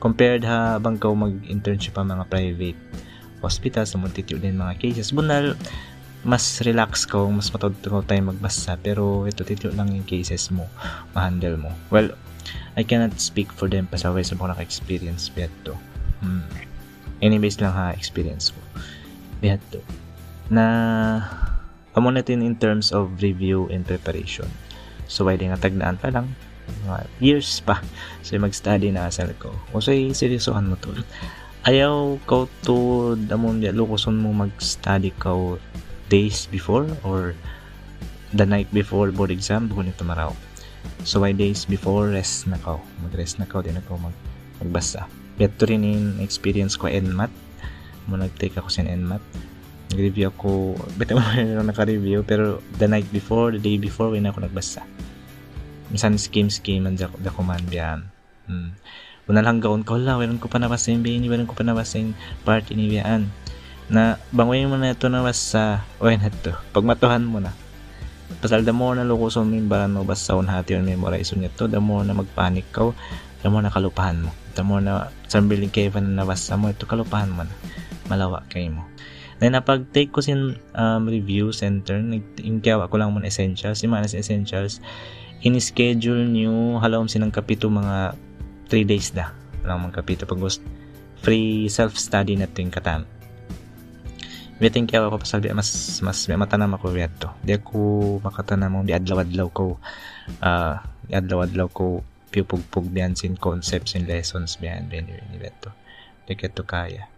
Compared 0.00 0.44
ha 0.44 0.80
bang 0.80 0.96
ka 0.96 1.12
mag-internship 1.12 1.96
pa 1.96 2.04
mga 2.04 2.28
private 2.28 2.80
hospital 3.42 3.84
sa 3.84 3.96
multitude 3.98 4.40
din 4.40 4.56
mga 4.56 4.78
cases. 4.80 5.12
Bunal 5.12 5.56
mas 6.22 6.62
relax 6.62 7.02
ko 7.02 7.26
mas 7.30 7.50
matod 7.50 7.74
ko 7.82 8.02
tayo 8.06 8.22
magbasa. 8.30 8.78
Pero 8.78 9.26
ito 9.26 9.42
tito 9.42 9.70
lang 9.74 9.90
yung 9.90 10.06
cases 10.06 10.50
mo 10.54 10.70
ma-handle 11.14 11.58
mo. 11.58 11.70
Well 11.90 12.14
I 12.78 12.82
cannot 12.86 13.18
speak 13.18 13.50
for 13.50 13.66
them 13.66 13.90
pa 13.90 13.98
sa 13.98 14.14
way 14.14 14.22
sa 14.26 14.38
mga 14.38 14.58
naka-experience 14.58 15.30
to 15.66 15.74
hmm. 16.22 16.42
anyways 17.22 17.58
lang 17.62 17.74
ha 17.74 17.94
experience 17.94 18.50
ko 18.50 18.60
to 19.42 19.80
na 20.50 20.66
amo 21.98 22.08
natin 22.10 22.42
in 22.42 22.54
terms 22.54 22.94
of 22.94 23.18
review 23.20 23.66
and 23.68 23.82
preparation. 23.82 24.46
So 25.10 25.26
why 25.26 25.36
nga 25.36 25.58
tagnaan 25.58 25.98
pa 25.98 26.14
lang. 26.14 26.32
Mga 26.86 26.98
years 27.18 27.60
pa. 27.66 27.82
So 28.22 28.38
mag-study 28.38 28.94
na 28.94 29.10
asal 29.10 29.34
ko. 29.36 29.50
O 29.74 29.82
so 29.82 29.90
seryosohan 29.90 30.70
mo 30.70 30.78
to 30.78 30.94
ayaw 31.62 32.18
ko 32.26 32.50
to 32.66 33.14
damon 33.14 33.62
lukuson 33.62 34.18
mo 34.18 34.34
mag-study 34.34 35.14
ko 35.14 35.62
days 36.12 36.44
before 36.52 36.84
or 37.00 37.32
the 38.36 38.44
night 38.44 38.68
before 38.76 39.08
board 39.08 39.32
exam 39.32 39.72
buko 39.72 39.80
nito 39.88 40.04
maraw. 40.04 40.36
So 41.08 41.24
why 41.24 41.32
days 41.32 41.64
before 41.64 42.12
rest 42.12 42.44
na 42.44 42.60
ko. 42.60 42.76
Mag-rest 43.00 43.40
na 43.40 43.48
ko 43.48 43.64
din 43.64 43.80
ako 43.80 43.96
mag 43.96 44.16
magbasa. 44.60 45.08
Get 45.40 45.56
to 45.56 45.64
rin 45.64 45.80
in 45.80 46.20
experience 46.20 46.76
ko 46.76 46.92
NMAT 46.92 47.32
mo 48.12 48.20
nag-take 48.20 48.60
ako 48.60 48.68
sa 48.68 48.84
NMAT 48.84 49.24
nag-review 49.92 50.28
ako 50.32 50.76
bitaw 51.00 51.16
mo 51.16 51.64
naka-review 51.64 52.24
pero 52.24 52.60
the 52.76 52.88
night 52.88 53.08
before 53.08 53.52
the 53.52 53.62
day 53.62 53.80
before 53.80 54.12
wala 54.12 54.28
ako 54.28 54.44
nagbasa. 54.44 54.84
Minsan 55.88 56.20
scheme 56.20 56.52
scheme 56.52 56.84
man 56.84 57.00
da 57.00 57.32
command 57.32 57.68
yan 57.72 58.04
hmm. 58.48 58.76
Una 59.30 59.38
lang 59.38 59.62
gaon 59.62 59.86
ko 59.86 59.94
lang, 60.02 60.18
meron 60.18 60.42
ko 60.42 60.50
pa 60.50 60.58
yung 60.58 61.06
bini, 61.06 61.30
meron 61.30 61.46
ko 61.46 61.54
pa 61.54 61.62
nabasa 61.62 62.02
yung 62.02 62.10
part 62.42 62.66
inibiyaan. 62.74 63.30
Na, 63.90 64.20
bangoyin 64.30 64.70
mo 64.70 64.78
na 64.78 64.94
ito 64.94 65.10
na 65.10 65.24
sa, 65.34 65.82
oy 65.98 66.14
na 66.14 66.30
ito, 66.30 66.54
pagmatuhan 66.70 67.24
mo 67.26 67.42
na. 67.42 67.50
Pasal 68.38 68.66
the 68.66 68.74
more 68.74 68.98
na 68.98 69.06
lukuson 69.06 69.46
mo 69.46 69.54
yung 69.58 69.70
baran 69.70 69.92
mo 69.94 70.06
basta 70.06 70.34
unhati 70.34 70.74
yung 70.74 70.86
memorize 70.86 71.34
mo 71.34 71.44
nito, 71.44 71.70
the 71.70 71.82
more 71.82 72.02
na 72.06 72.16
magpanik 72.16 72.66
ka, 72.72 72.94
the 73.42 73.48
more 73.50 73.62
na 73.62 73.70
kalupahan 73.70 74.22
mo. 74.22 74.30
tamo 74.52 74.76
na 74.84 75.08
sambiling 75.32 75.72
kay 75.72 75.88
na 75.88 76.22
nabasa 76.22 76.60
mo 76.60 76.68
ito 76.68 76.84
kalupahan 76.84 77.32
mo 77.32 77.44
na. 77.44 77.54
Malawa 78.08 78.44
kay 78.52 78.68
mo. 78.68 78.84
Then 79.40 79.58
napag 79.58 79.90
take 79.90 80.14
ko 80.14 80.22
sin 80.22 80.60
um, 80.76 81.02
review 81.10 81.50
center 81.50 81.98
nagtingkaw 81.98 82.86
ako 82.86 82.94
lang 83.00 83.10
mo 83.10 83.18
essentials 83.26 83.82
si 83.82 83.90
manas 83.90 84.14
essentials 84.14 84.78
in 85.42 85.58
schedule 85.58 86.22
nyo 86.30 86.78
halawom 86.78 87.10
sinang 87.10 87.34
kapito 87.34 87.66
mga 87.66 88.14
3 88.70 88.86
days 88.86 89.10
da 89.10 89.34
lang 89.66 89.82
mga 89.82 89.98
kapito. 89.98 90.22
Pag 90.30 90.38
free 91.22 91.66
self 91.66 91.98
study 91.98 92.38
na 92.38 92.46
ting 92.46 92.70
katam 92.70 93.02
Biting 94.62 94.86
kaya 94.86 95.10
ako 95.10 95.18
pasal 95.18 95.42
mas 95.58 95.98
mas 96.06 96.22
may 96.30 96.38
matanam 96.38 96.70
ako 96.78 96.94
to. 97.18 97.26
Di 97.42 97.58
ako 97.58 98.22
makatanam 98.22 98.86
di 98.86 98.94
adlaw-adlaw 98.94 99.50
ko 99.50 99.82
uh, 100.38 100.78
di 101.02 101.18
adlaw-adlaw 101.18 101.66
ko 101.74 102.06
pupugpug 102.30 102.94
diyan 102.94 103.18
sin 103.18 103.34
concepts 103.34 103.98
and 103.98 104.06
lessons 104.06 104.62
biyan 104.62 104.86
biyan 104.86 105.10
ni 105.10 105.38
beto. 105.42 105.74
Di 106.30 106.38
to 106.38 106.62
kaya. 106.62 107.10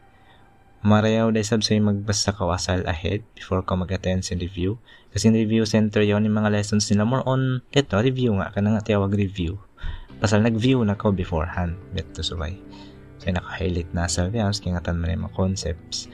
Marayaw 0.85 1.37
dahil 1.37 1.45
sab 1.45 1.61
sa'yo 1.61 1.85
magbasa 1.85 2.33
ka 2.33 2.49
asal 2.49 2.81
ahead 2.89 3.21
before 3.37 3.61
ka 3.61 3.77
mag-attend 3.77 4.25
sa 4.25 4.41
review. 4.41 4.81
Kasi 5.13 5.29
in 5.29 5.37
review 5.37 5.69
center 5.69 6.01
yon 6.01 6.25
yung 6.25 6.41
mga 6.41 6.49
lessons 6.49 6.89
nila 6.89 7.05
more 7.05 7.25
on 7.29 7.61
ito, 7.77 7.97
review 8.01 8.33
nga, 8.41 8.53
ka 8.57 8.65
nga 8.65 8.85
tiyawag 8.85 9.13
review. 9.13 9.61
Pasal 10.17 10.41
nag-view 10.41 10.81
na 10.85 10.97
ko 10.97 11.13
beforehand. 11.13 11.77
Beto 11.93 12.25
subay. 12.25 12.57
So, 13.21 13.33
naka-highlight 13.33 13.97
na 13.97 14.09
sa 14.13 14.29
videos, 14.29 14.61
kaya 14.61 14.77
nga 14.77 14.93
tan 14.93 15.01
mga 15.01 15.33
concepts 15.33 16.09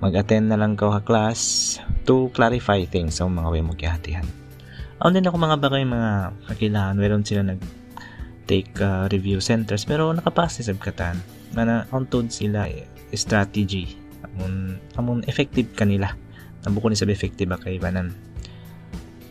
mag-attend 0.00 0.48
na 0.48 0.56
lang 0.56 0.76
ko 0.76 0.92
ha 0.92 1.00
class 1.04 1.76
to 2.08 2.32
clarify 2.32 2.82
things 2.88 3.20
sa 3.20 3.28
mga 3.28 3.48
way 3.52 3.62
mo 3.64 3.76
kihatihan. 3.76 4.24
Aon 5.00 5.16
din 5.16 5.24
ako 5.24 5.36
mga 5.36 5.60
bagay 5.60 5.84
mga 5.84 6.12
kakilangan, 6.48 6.96
meron 6.96 7.24
sila 7.24 7.44
nag 7.44 7.60
take 8.44 8.74
uh, 8.82 9.06
review 9.12 9.38
centers 9.38 9.86
pero 9.86 10.10
nakapasa 10.10 10.64
sa 10.64 10.74
katan 10.74 11.20
na 11.54 11.86
untod 11.94 12.32
sila 12.34 12.66
eh, 12.66 12.88
strategy. 13.14 13.94
Amon 14.26 14.80
amon 14.98 15.18
effective 15.30 15.70
kanila 15.76 16.10
nabuko 16.64 16.92
ni 16.92 16.96
sa 16.98 17.08
effective 17.08 17.48
ba 17.48 17.56
kay 17.56 17.80
banan 17.80 18.12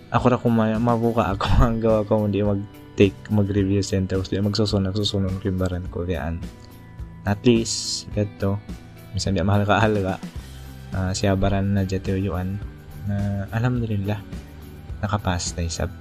ako 0.10 0.26
ra 0.34 0.38
kung 0.42 0.58
mabuka 0.58 1.30
ako 1.34 1.46
ang 1.66 1.78
gawa 1.78 2.02
ko 2.06 2.26
hindi 2.26 2.42
mag 2.42 2.62
take 2.98 3.16
mag 3.30 3.48
review 3.48 3.86
center 3.86 4.18
gusto 4.20 4.36
magsusunod 4.36 4.92
susunod 4.98 5.38
ko 5.40 5.54
baran 5.54 5.86
ko 5.94 6.04
diyan 6.04 6.42
at 7.30 7.40
least 7.46 8.10
gato 8.18 8.58
minsan 9.14 9.38
di 9.38 9.46
mahal 9.46 9.64
ka 9.64 9.78
halaga 9.78 10.18
uh, 10.94 11.12
siya 11.14 11.34
baran 11.36 11.74
na 11.76 11.84
jatiyuan 11.86 12.62
na 13.10 13.50
alhamdulillah 13.54 14.22
nakapas 15.02 15.56
tayo 15.56 15.70
sab 15.72 15.92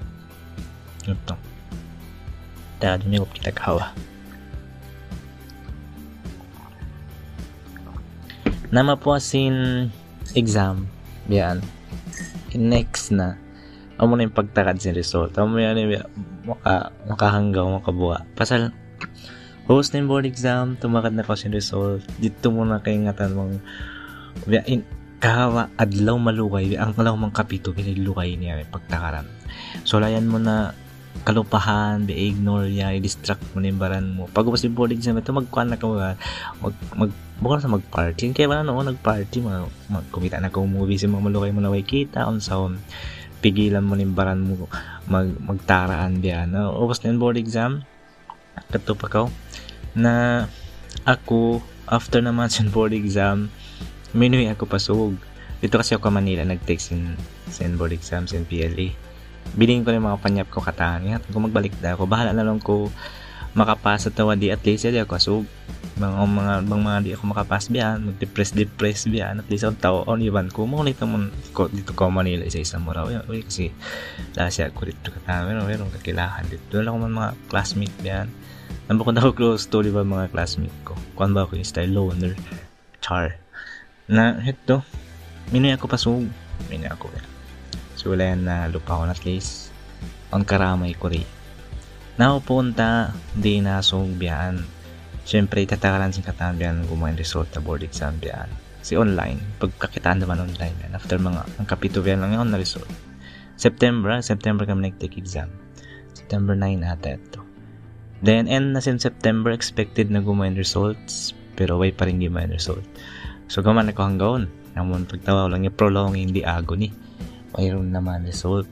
ito 1.08 1.36
dahil 2.78 3.02
may 3.10 3.18
kita 3.18 3.50
kawa. 3.50 3.90
Na 8.70 8.84
mapuasin 8.84 9.88
exam. 10.36 10.86
Biyan 11.26 11.64
next 12.54 13.12
na. 13.12 13.36
Amo 13.98 14.14
na 14.14 14.24
yung 14.24 14.36
pagtakad 14.36 14.78
sa 14.78 14.94
result. 14.94 15.34
Amo 15.36 15.58
yan 15.58 15.76
yung 15.76 16.00
maka, 16.46 16.94
makahanggaw 17.10 17.66
makabuha. 17.82 18.24
Pasal 18.38 18.72
host 19.66 19.92
na 19.92 20.06
board 20.06 20.24
exam 20.24 20.78
tumakad 20.78 21.12
na 21.12 21.26
ko 21.26 21.34
sa 21.34 21.50
result. 21.50 22.06
Dito 22.16 22.48
muna 22.54 22.80
kay 22.80 22.96
ngatan 22.96 23.34
mong 23.34 23.54
in 24.46 24.86
kahawa 25.18 25.66
adlaw 25.74 26.14
malukay 26.14 26.78
ang 26.78 26.94
kalaw 26.94 27.18
mang 27.18 27.34
kapito 27.34 27.74
pinilukay 27.74 28.38
niya 28.38 28.62
pagtakaran. 28.70 29.26
So 29.82 29.98
layan 29.98 30.30
mo 30.30 30.38
na 30.38 30.76
kalupahan, 31.26 32.06
be 32.06 32.14
ignore 32.14 32.70
ya, 32.70 32.94
i-distract 32.94 33.42
mo 33.54 33.58
ni 33.58 33.74
baran 33.74 34.14
mo. 34.14 34.30
Pag 34.30 34.46
upos 34.46 34.62
yung 34.62 34.78
boarding 34.78 35.02
sa 35.02 35.16
ito, 35.16 35.34
magkuhan 35.34 35.72
na 35.72 35.80
ka 35.80 35.86
mag, 36.62 36.74
mag, 36.94 37.10
bukan 37.42 37.58
sa 37.58 37.70
mag-party. 37.70 38.30
Kaya 38.30 38.46
wala 38.46 38.62
noon 38.62 38.94
nag-party, 38.94 39.42
mag, 39.42 39.66
mag 39.90 40.06
kumita 40.14 40.38
na 40.38 40.52
ka 40.52 40.62
movie 40.62 41.00
si 41.00 41.10
mga 41.10 41.24
malukay 41.26 41.50
mo 41.50 41.58
na 41.58 41.72
way 41.74 41.82
kita, 41.82 42.22
on 42.22 42.38
sound, 42.38 42.78
pigilan 43.42 43.82
mo 43.82 43.98
ni 43.98 44.06
baran 44.06 44.46
mo, 44.46 44.70
mag, 45.10 45.26
magtaraan 45.42 46.22
diyan. 46.22 46.54
No? 46.54 46.78
Upos 46.78 47.02
na 47.02 47.10
yung 47.10 47.22
board 47.22 47.38
exam, 47.40 47.82
katupa 48.70 49.10
ka 49.10 49.26
na 49.98 50.46
ako, 51.02 51.64
after 51.88 52.22
naman 52.22 52.52
sa 52.52 52.62
board 52.68 52.94
exam, 52.94 53.50
Minuwi 54.16 54.48
ako 54.48 54.64
pasug. 54.64 55.12
Dito 55.58 55.76
kasi 55.76 55.92
ako 55.92 56.08
Manila, 56.08 56.46
nag-take 56.46 56.80
sin, 56.80 57.18
sin 57.50 57.76
board 57.76 57.92
exams 57.92 58.32
in 58.32 58.46
PLE. 58.48 58.94
Bilhin 59.58 59.82
ko 59.82 59.90
yung 59.90 60.06
mga 60.06 60.22
panyap 60.22 60.48
ko 60.48 60.62
katahan. 60.62 61.04
Yan, 61.04 61.20
kung 61.28 61.44
magbalik 61.44 61.74
na 61.82 61.98
ako, 61.98 62.08
bahala 62.08 62.30
na 62.32 62.46
lang 62.46 62.62
ko 62.62 62.88
makapasa 63.56 64.12
tawa 64.12 64.38
di 64.38 64.52
at 64.54 64.62
least 64.62 64.86
di 64.86 65.00
ako 65.00 65.12
asug. 65.18 65.44
Mga 65.98 66.14
mga 66.30 66.54
bang 66.70 66.82
mga 66.84 66.98
di 67.02 67.10
ako 67.16 67.24
makapas 67.34 67.66
biyan, 67.66 68.06
mag-depress 68.06 68.54
depress 68.54 69.10
biyan 69.10 69.42
at 69.42 69.48
least 69.50 69.66
ang 69.66 69.74
tao 69.74 70.06
on 70.06 70.22
iban 70.22 70.46
ko 70.46 70.62
mo 70.62 70.86
nito 70.86 71.02
mo 71.10 71.26
ko 71.50 71.66
dito 71.66 71.90
ko 71.90 72.06
Manila 72.06 72.46
isa 72.46 72.62
isa 72.62 72.78
mo 72.78 72.94
raw. 72.94 73.10
Uy, 73.26 73.42
kasi 73.42 73.74
lasya 74.38 74.70
ko 74.70 74.86
dito 74.86 75.10
katahan. 75.10 75.50
Pero 75.50 75.66
meron 75.66 75.90
kakilahan 75.90 76.46
dito. 76.46 76.62
Doon 76.70 76.86
ako 76.86 76.96
man 77.02 77.12
mga 77.18 77.30
classmate 77.50 77.98
biyan. 77.98 78.30
Nambukod 78.86 79.18
ako 79.18 79.34
close 79.34 79.66
to 79.66 79.82
di 79.82 79.90
mga 79.90 80.30
classmate 80.30 80.78
ko. 80.86 80.94
Kuan 81.18 81.34
ba 81.34 81.42
ako 81.48 81.58
yung 81.58 81.66
style 81.66 81.90
loner. 81.90 82.38
Char 83.02 83.47
na 84.08 84.40
ito 84.40 84.80
minoy 85.52 85.76
ako 85.76 85.84
pasug. 85.84 86.24
Minoy 86.72 86.88
ako 86.88 87.12
ya 87.12 87.22
so 87.98 88.14
wala 88.14 88.30
yan 88.30 88.46
na 88.46 88.70
lupa 88.70 88.94
ko 88.94 89.04
at 89.04 89.20
least 89.26 89.74
ang 90.30 90.46
karamay 90.46 90.94
ko 90.94 91.10
rin. 91.10 91.26
Naupunta 92.16 93.12
di 93.34 93.58
na 93.58 93.82
biyaan 93.82 94.62
syempre 95.28 95.66
tatakalan 95.68 96.14
sin 96.14 96.24
katambian 96.24 96.88
gumawa 96.88 97.12
result 97.18 97.52
na 97.52 97.60
board 97.60 97.84
exam 97.84 98.16
biyaan 98.16 98.48
si 98.80 98.94
online 98.94 99.42
pagkakitaan 99.60 100.24
naman 100.24 100.40
online 100.40 100.74
yan. 100.86 100.96
After 100.96 101.20
mga 101.20 101.44
ang 101.60 101.66
kapito 101.68 102.00
yan 102.00 102.24
lang 102.24 102.32
yun 102.32 102.48
na 102.48 102.56
result 102.56 102.88
September 103.58 104.22
September 104.22 104.64
kami 104.64 104.88
nag-take 104.88 105.18
exam. 105.18 105.50
September 106.14 106.54
9 106.54 106.86
ata 106.86 107.18
ito. 107.18 107.42
Then 108.22 108.46
end 108.46 108.72
na 108.72 108.80
sin 108.80 109.02
September 109.02 109.50
expected 109.50 110.08
na 110.08 110.22
gumawa 110.22 110.54
results 110.54 111.34
pero 111.58 111.76
way 111.76 111.90
pa 111.90 112.06
rin 112.06 112.22
gumawa 112.22 112.46
result 112.48 112.86
So 113.48 113.64
gaman 113.64 113.88
ako 113.88 114.00
hanggaon. 114.04 114.42
Namun 114.76 115.08
pagtawa 115.08 115.48
lang 115.48 115.64
yung 115.64 115.74
prolonging 115.74 116.30
the 116.36 116.44
agony. 116.44 116.92
Mayroon 117.56 117.90
naman 117.90 118.28
result. 118.28 118.68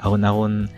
Ako 0.00 0.14
na 0.16 0.30
akong 0.30 0.70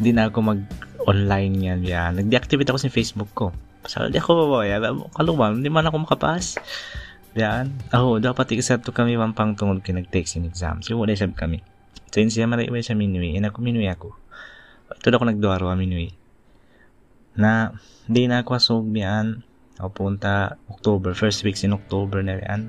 di 0.00 0.10
na 0.16 0.32
ako 0.32 0.38
mag 0.40 0.60
online 1.04 1.54
yan 1.60 1.80
yan. 1.84 2.16
Nag-deactivate 2.16 2.72
ako 2.72 2.80
sa 2.80 2.90
Facebook 2.90 3.30
ko. 3.36 3.52
Pasal 3.84 4.08
di 4.08 4.18
ako 4.18 4.48
babaya. 4.48 4.80
Kaluman, 5.14 5.60
hindi 5.60 5.68
man 5.68 5.86
ako 5.86 6.08
makapas. 6.08 6.56
Yan. 7.36 7.70
Ako, 7.92 8.18
dapat 8.18 8.50
i-accept 8.56 8.88
kami 8.90 9.14
man 9.14 9.36
pang 9.36 9.54
tungod 9.54 9.84
kay 9.84 9.94
nag-take 9.94 10.26
sin 10.26 10.48
exam. 10.48 10.80
So, 10.82 10.98
wala 10.98 11.14
sab 11.14 11.36
kami. 11.38 11.62
So, 12.10 12.24
yun 12.24 12.32
siya 12.32 12.48
maray 12.48 12.66
sa 12.82 12.96
minuwi. 12.96 13.36
Yan 13.36 13.46
ako 13.52 13.62
minuwi 13.62 13.86
ako. 13.92 14.16
Ito 14.90 15.12
ako 15.12 15.24
nagduwaro 15.28 15.68
minuwi. 15.76 16.16
Na, 17.38 17.76
di 18.08 18.26
na 18.26 18.42
ako 18.42 18.50
asog 18.56 18.88
yan 18.90 19.46
ako 19.78 19.88
punta 19.94 20.58
October, 20.66 21.14
first 21.14 21.46
weeks 21.46 21.62
in 21.62 21.70
October 21.70 22.18
na 22.22 22.42
yan. 22.42 22.66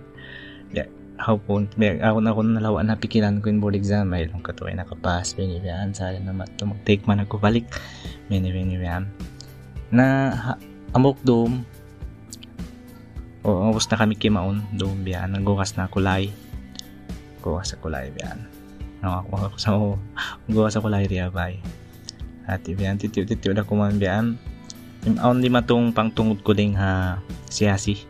Yeah, 0.69 0.89
ako 1.17 1.41
punta, 1.41 1.75
ako 1.99 2.17
na 2.21 2.29
ako 2.31 2.41
nalawa 2.45 2.79
na 2.85 2.95
pikilan 2.95 3.41
ko 3.41 3.49
yung 3.49 3.59
board 3.59 3.75
exam, 3.75 4.13
may 4.13 4.29
lang 4.29 4.45
katuway 4.45 4.77
nakapass, 4.77 5.33
binibiyaan, 5.33 5.91
sana 5.91 6.21
naman 6.21 6.47
ito 6.47 6.69
mag-take 6.69 7.03
man 7.09 7.25
ako 7.25 7.41
balik, 7.41 7.65
binibiyaan. 8.29 9.09
Na, 9.89 10.31
ha, 10.31 10.53
amok 10.93 11.17
doom, 11.25 11.65
o 13.41 13.49
ubos 13.73 13.89
na 13.89 13.97
kami 13.97 14.13
kimaon, 14.13 14.61
doom 14.77 15.01
biyan, 15.01 15.33
naggukas 15.33 15.73
na 15.75 15.89
kulay, 15.89 16.29
gukas 17.41 17.73
sa 17.73 17.81
kulay 17.81 18.13
biyan. 18.13 18.45
Nakakuha 19.01 19.49
ko 19.49 19.57
sa, 19.57 19.69
gukas 20.45 20.77
sa 20.77 20.83
kulay 20.83 21.09
riya 21.09 21.33
bay. 21.33 21.57
At 22.45 22.63
biyan, 22.63 23.01
titiw-titiw 23.01 23.57
na 23.57 23.65
kuman 23.65 23.97
biyan, 23.97 24.37
only 25.23 25.47
matong 25.47 25.95
pangtungod 25.95 26.43
ko 26.43 26.51
ding 26.51 26.75
ha 26.75 27.23
siyasi. 27.47 28.03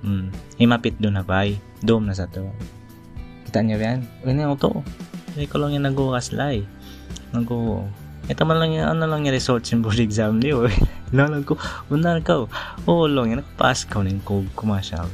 Hmm. 0.00 0.32
Himapit 0.56 0.96
doon 0.96 1.20
na 1.20 1.24
bay. 1.26 1.58
Dom 1.82 2.08
na 2.08 2.16
sa 2.16 2.30
to. 2.30 2.48
Kita 3.48 3.60
niya 3.60 3.76
yan? 3.76 4.00
Ano 4.24 4.54
yung 4.54 4.60
to? 4.60 4.72
Hindi 5.34 5.46
ko 5.50 5.60
lang 5.60 5.76
yung 5.76 5.86
nag-uwas 5.86 6.32
lay. 6.32 6.64
Nag-u... 7.34 7.84
Ito 8.26 8.42
man 8.42 8.58
lang 8.58 8.74
yung 8.74 8.88
ano 8.90 9.06
lang 9.06 9.22
yung 9.22 9.34
result 9.34 9.62
sa 9.66 9.78
board 9.78 10.02
exam 10.02 10.42
niyo. 10.42 10.66
Nalang 11.14 11.46
ko, 11.46 11.54
unar 11.92 12.18
ka. 12.26 12.46
Oo 12.88 13.06
lang 13.06 13.30
yan. 13.30 13.38
Nakapass 13.42 13.86
ka 13.86 14.02
ng 14.02 14.22
kog 14.26 14.50
kumasya. 14.58 15.06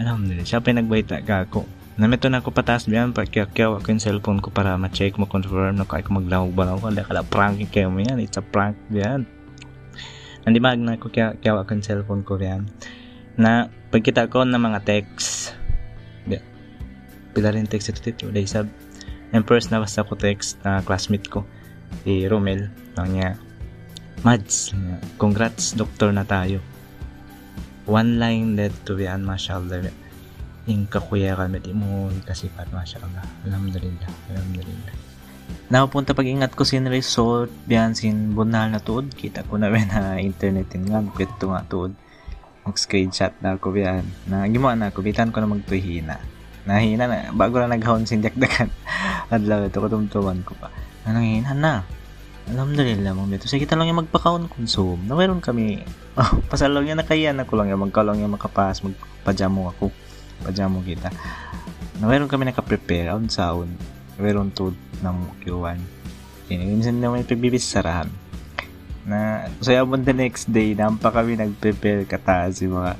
Alhamdulillah. 0.00 0.48
Siya 0.48 0.64
pa 0.64 0.72
nagbayta 0.72 1.20
ka 1.26 1.44
ako. 1.44 1.68
Namito 1.98 2.30
na 2.30 2.38
ako 2.38 2.54
patas 2.54 2.86
biyan 2.86 3.10
pa 3.10 3.26
kaya 3.26 3.50
kaya 3.50 3.74
ako 3.74 3.90
yung 3.90 4.00
cellphone 4.00 4.38
ko 4.38 4.54
para 4.54 4.78
ma-check 4.78 5.18
mo 5.18 5.26
confirm 5.26 5.74
na 5.74 5.84
kaya 5.84 6.06
ko 6.06 6.14
maglawag 6.14 6.54
ba 6.54 6.72
ako. 6.72 6.94
Kala 6.94 7.26
prank 7.26 7.58
kayo 7.68 7.90
mo 7.90 8.00
yan. 8.00 8.22
It's 8.22 8.38
a 8.38 8.44
prank 8.44 8.78
biyan 8.88 9.26
nandimag 10.46 10.78
na 10.78 11.00
ko 11.00 11.10
kaya, 11.10 11.34
kaya 11.38 11.58
akong 11.58 11.82
cellphone 11.82 12.22
ko 12.22 12.38
yan 12.38 12.68
na 13.38 13.70
pagkita 13.90 14.26
ko 14.30 14.42
ng 14.42 14.58
mga 14.58 14.82
text 14.84 15.54
pila 17.38 17.54
rin 17.54 17.70
text 17.70 17.94
ito 17.94 18.02
dito 18.02 18.26
day 18.34 18.42
sab 18.48 18.66
and 19.30 19.46
first 19.46 19.70
na 19.70 19.78
basta 19.78 20.02
ko 20.02 20.18
text 20.18 20.58
na 20.66 20.82
classmate 20.82 21.30
ko 21.30 21.46
si 22.02 22.26
Romel 22.26 22.66
lang 22.98 23.14
niya 23.14 23.30
Mads, 24.26 24.74
congrats 25.14 25.78
doktor 25.78 26.10
na 26.10 26.26
tayo. 26.26 26.58
One 27.86 28.18
line 28.18 28.58
that 28.58 28.74
to 28.90 28.98
be 28.98 29.06
an 29.06 29.22
mashallah. 29.22 29.94
Ing 30.66 30.90
kakuya 30.90 31.38
kami 31.38 31.62
di 31.62 31.70
mo 31.70 32.10
kasifat 32.26 32.66
mashallah. 32.74 33.22
Alhamdulillah. 33.46 34.10
Alhamdulillah. 34.34 35.07
Napunta 35.68 36.16
pag-ingat 36.16 36.56
ko 36.56 36.64
sin 36.64 36.88
resort 36.88 37.52
biyan 37.68 37.92
sin 37.92 38.32
bunal 38.32 38.72
na 38.72 38.80
tuod. 38.80 39.12
Kita 39.12 39.44
ko 39.44 39.60
na 39.60 39.68
na 39.68 40.16
internet 40.16 40.72
nga. 40.72 41.04
Kwento 41.12 41.52
nga 41.52 41.60
tuod. 41.68 41.92
Mag-screenshot 42.64 43.36
na 43.44 43.60
ako 43.60 43.76
biyan. 43.76 44.04
Na 44.28 44.48
gimo 44.48 44.72
na 44.72 44.88
ako. 44.88 45.04
Bitan 45.04 45.28
ko 45.28 45.44
na 45.44 45.52
magtuhina. 45.52 46.16
Nahina 46.68 47.08
na. 47.08 47.32
Bago 47.32 47.60
na 47.60 47.72
naghahon 47.72 48.08
sin 48.08 48.24
dakdakan. 48.24 48.72
Adlaw 49.28 49.64
ito 49.68 49.80
katumtuman 49.80 50.40
ko 50.44 50.56
pa. 50.56 50.72
Anong 51.08 51.40
hina 51.40 51.52
na? 51.56 51.74
Alhamdulillah, 52.48 53.12
mga 53.12 53.28
beto. 53.28 53.44
Sige, 53.44 53.68
lang 53.68 53.88
yung 53.92 54.08
magpa-count 54.08 54.48
consume. 54.48 55.04
Na 55.04 55.12
meron 55.12 55.44
kami, 55.44 55.84
oh, 56.20 56.32
pasalaw 56.48 56.80
niya 56.80 56.96
na 56.96 57.04
kaya 57.04 57.36
na 57.36 57.44
ko 57.44 57.60
lang 57.60 57.68
yung 57.68 57.84
magkalong 57.84 58.24
yung 58.24 58.32
makapas, 58.32 58.80
magpajamo 58.80 59.68
ako. 59.76 59.92
Pajamo 60.48 60.80
kita. 60.80 61.12
Na 62.00 62.08
meron 62.08 62.28
kami 62.28 62.48
naka-prepare, 62.48 63.12
on 63.12 63.28
sound. 63.28 63.76
Meron 64.18 64.50
to 64.52 64.74
ng 65.00 65.18
Q1. 65.46 65.78
Minsan 66.50 66.98
na 66.98 67.14
may 67.14 67.22
pagbibis 67.22 67.64
sarahan. 67.64 68.10
Na, 69.08 69.48
so 69.64 69.72
yabon 69.72 70.04
the 70.04 70.12
next 70.12 70.52
day, 70.52 70.76
nampa 70.76 71.08
kami 71.08 71.38
nag-prepare 71.38 72.04
kataas 72.04 72.60
yung 72.60 72.76
mga 72.76 72.92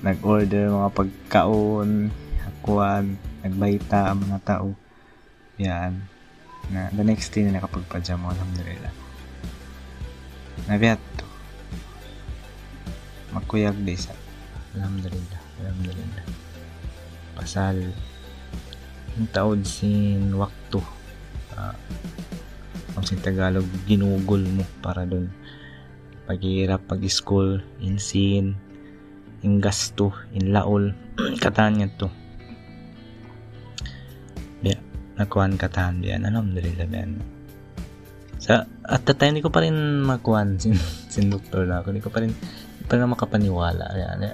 nag-order 0.00 0.70
mga 0.70 0.90
pagkaon, 0.94 2.12
hakuan, 2.44 3.18
nagbayta 3.42 4.14
ang 4.14 4.22
mga 4.30 4.38
tao. 4.46 4.68
Yan 5.58 6.20
na 6.70 6.86
the 6.94 7.02
next 7.02 7.34
day 7.34 7.42
na 7.42 7.58
nakapagpadya 7.58 8.14
mo, 8.14 8.30
alhamdulillah. 8.30 8.94
Nabiat 10.70 11.00
to. 11.18 11.26
Magkuyag 13.34 13.74
di 13.82 13.98
sa. 13.98 14.14
Alhamdulillah, 14.78 15.42
alhamdulillah. 15.64 16.24
Pasal 17.34 17.90
taod 19.30 19.66
sin 19.66 20.34
wakto. 20.36 20.82
Uh, 21.56 21.74
ang 22.94 23.04
sin 23.06 23.22
Tagalog, 23.22 23.66
ginugol 23.86 24.42
mo 24.44 24.66
para 24.84 25.06
dun. 25.06 25.30
Paghihirap, 26.30 26.86
pag-school, 26.86 27.58
in 27.82 27.98
sin, 27.98 28.54
in 29.42 29.58
gasto, 29.58 30.14
in 30.30 30.54
laol, 30.54 30.94
katanya 31.44 31.90
to 31.98 32.10
nakuhan 35.20 35.60
katahan 35.60 36.00
diyan 36.00 36.24
alhamdulillah 36.24 36.88
ben 36.88 37.20
sa 38.40 38.64
at 38.88 39.04
the 39.04 39.12
time, 39.12 39.36
hindi 39.36 39.44
ko 39.44 39.52
pa 39.52 39.60
rin 39.60 40.00
makuhan 40.00 40.56
sin, 40.56 40.72
sin 41.12 41.28
doktor 41.28 41.68
na 41.68 41.84
ako. 41.84 41.92
Hindi 41.92 42.00
ko 42.00 42.08
pa 42.08 42.24
rin, 42.24 42.32
hindi 42.32 42.84
pa 42.88 42.96
rin 42.96 43.04
makapaniwala. 43.04 43.84
Yan. 44.00 44.24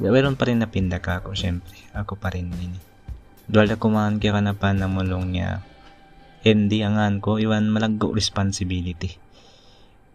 Meron 0.00 0.32
pa 0.32 0.48
rin 0.48 0.64
napinda 0.64 0.96
ka 0.96 1.20
ako, 1.20 1.36
syempre. 1.36 1.76
Ako 1.92 2.16
pa 2.16 2.32
rin 2.32 2.48
ini. 2.56 2.80
Dual 3.46 3.70
na 3.70 3.76
kumahan 3.78 4.18
kaya 4.18 4.34
ka 4.38 4.70
na 4.74 4.86
mulong 4.90 5.34
niya. 5.34 5.62
Hindi 6.42 6.82
angan 6.82 7.18
ko, 7.18 7.38
iwan 7.38 7.70
malaggo 7.70 8.14
responsibility. 8.14 9.18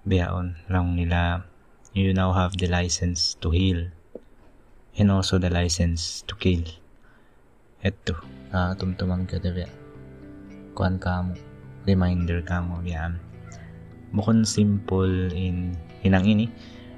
Biyaon 0.07 0.67
lang 0.71 0.95
nila, 0.95 1.47
you 1.91 2.11
now 2.11 2.31
have 2.31 2.55
the 2.59 2.67
license 2.67 3.35
to 3.43 3.51
heal. 3.51 3.91
And 4.95 5.11
also 5.11 5.39
the 5.39 5.51
license 5.51 6.23
to 6.27 6.35
kill. 6.35 6.67
Eto 7.81 8.41
uh, 8.53 8.71
tumtumang 8.75 9.25
ka 9.25 9.39
dabi 9.39 9.65
kuan 10.75 10.99
ka 10.99 11.25
mo 11.25 11.33
reminder 11.87 12.39
ka 12.45 12.61
mo 12.61 12.79
yan 12.85 13.17
bukon 14.13 14.45
simple 14.45 15.31
in 15.33 15.75
hinang 16.03 16.27
ini 16.27 16.47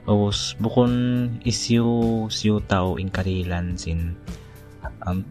Os 0.03 0.59
bukon 0.59 0.91
isyu 1.47 2.27
siyo 2.27 2.59
tao 2.59 2.99
in 2.99 3.07
karilan 3.07 3.79
sin 3.79 4.19
um, 5.07 5.23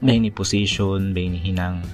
may 0.00 0.16
ni 0.16 0.32
position 0.32 1.12
may 1.12 1.28
ni 1.28 1.36
hinang. 1.36 1.84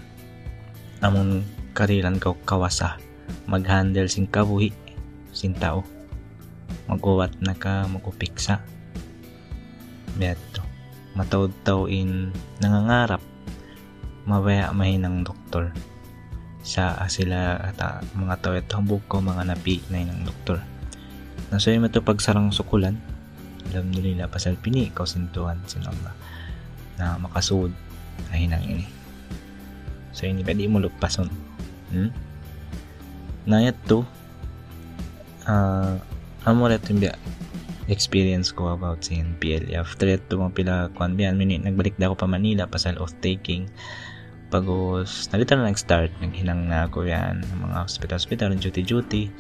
Amon 1.03 1.43
karilan 1.75 2.23
ka 2.23 2.39
kawasa. 2.47 3.03
Maghandle 3.51 4.07
sin 4.07 4.31
kabuhi 4.31 4.71
sin 5.35 5.59
tao. 5.59 5.83
Maguwat 6.87 7.35
na 7.43 7.59
ka 7.59 7.91
magupiksa. 7.91 8.63
Beto 10.15 10.63
matawd 11.19 11.51
tao 11.67 11.91
in 11.91 12.31
nangangarap. 12.63 13.23
Mabaya 14.23 14.71
mahinang 14.71 15.27
doktor. 15.27 15.75
Sa 16.63 16.99
sila 17.11 17.59
at 17.59 17.79
uh, 17.83 18.03
mga 18.15 18.43
tawet 18.43 18.67
hambog 18.71 19.03
ko 19.11 19.19
mga 19.19 19.51
napi 19.51 19.83
na 19.91 20.07
ng 20.07 20.23
doktor. 20.27 20.63
Naso 21.51 21.75
yung 21.75 21.87
ito 21.87 22.03
pagsarang 22.03 22.55
sukulan. 22.55 22.99
Alam 23.75 23.91
nila 23.91 24.31
pasal 24.31 24.55
pini 24.55 24.95
kausintuhan 24.95 25.59
sinamba 25.67 26.15
na 26.97 27.19
makasud 27.19 27.75
ay 28.33 28.49
hinang 28.49 28.65
ini 28.65 28.87
so 30.17 30.25
ini 30.25 30.41
pwede 30.43 30.69
mo 30.69 30.81
lupason 30.81 31.29
hmm? 31.93 32.11
na 33.47 33.69
ito 33.69 34.03
uh, 35.47 35.95
amo 36.47 36.71
rin 36.71 36.99
biya 36.99 37.15
experience 37.87 38.51
ko 38.51 38.75
about 38.75 39.07
sa 39.07 39.15
NPL 39.15 39.71
after 39.79 40.11
ito 40.11 40.35
mga 40.35 40.55
pila 40.55 40.75
kuan 40.99 41.15
biyan 41.15 41.39
minit 41.39 41.63
nagbalik 41.63 41.95
na 41.99 42.11
ako 42.11 42.27
pa 42.27 42.27
Manila 42.27 42.67
pasal 42.67 42.99
off 42.99 43.15
taking 43.23 43.71
pagos 44.51 45.31
nalito 45.31 45.55
na 45.55 45.71
nag-start 45.71 46.11
naghinang 46.23 46.71
na 46.71 46.87
ako 46.87 47.07
yan 47.07 47.43
mga 47.43 47.87
hospital-hospital 47.87 48.55
duty-duty 48.59 49.31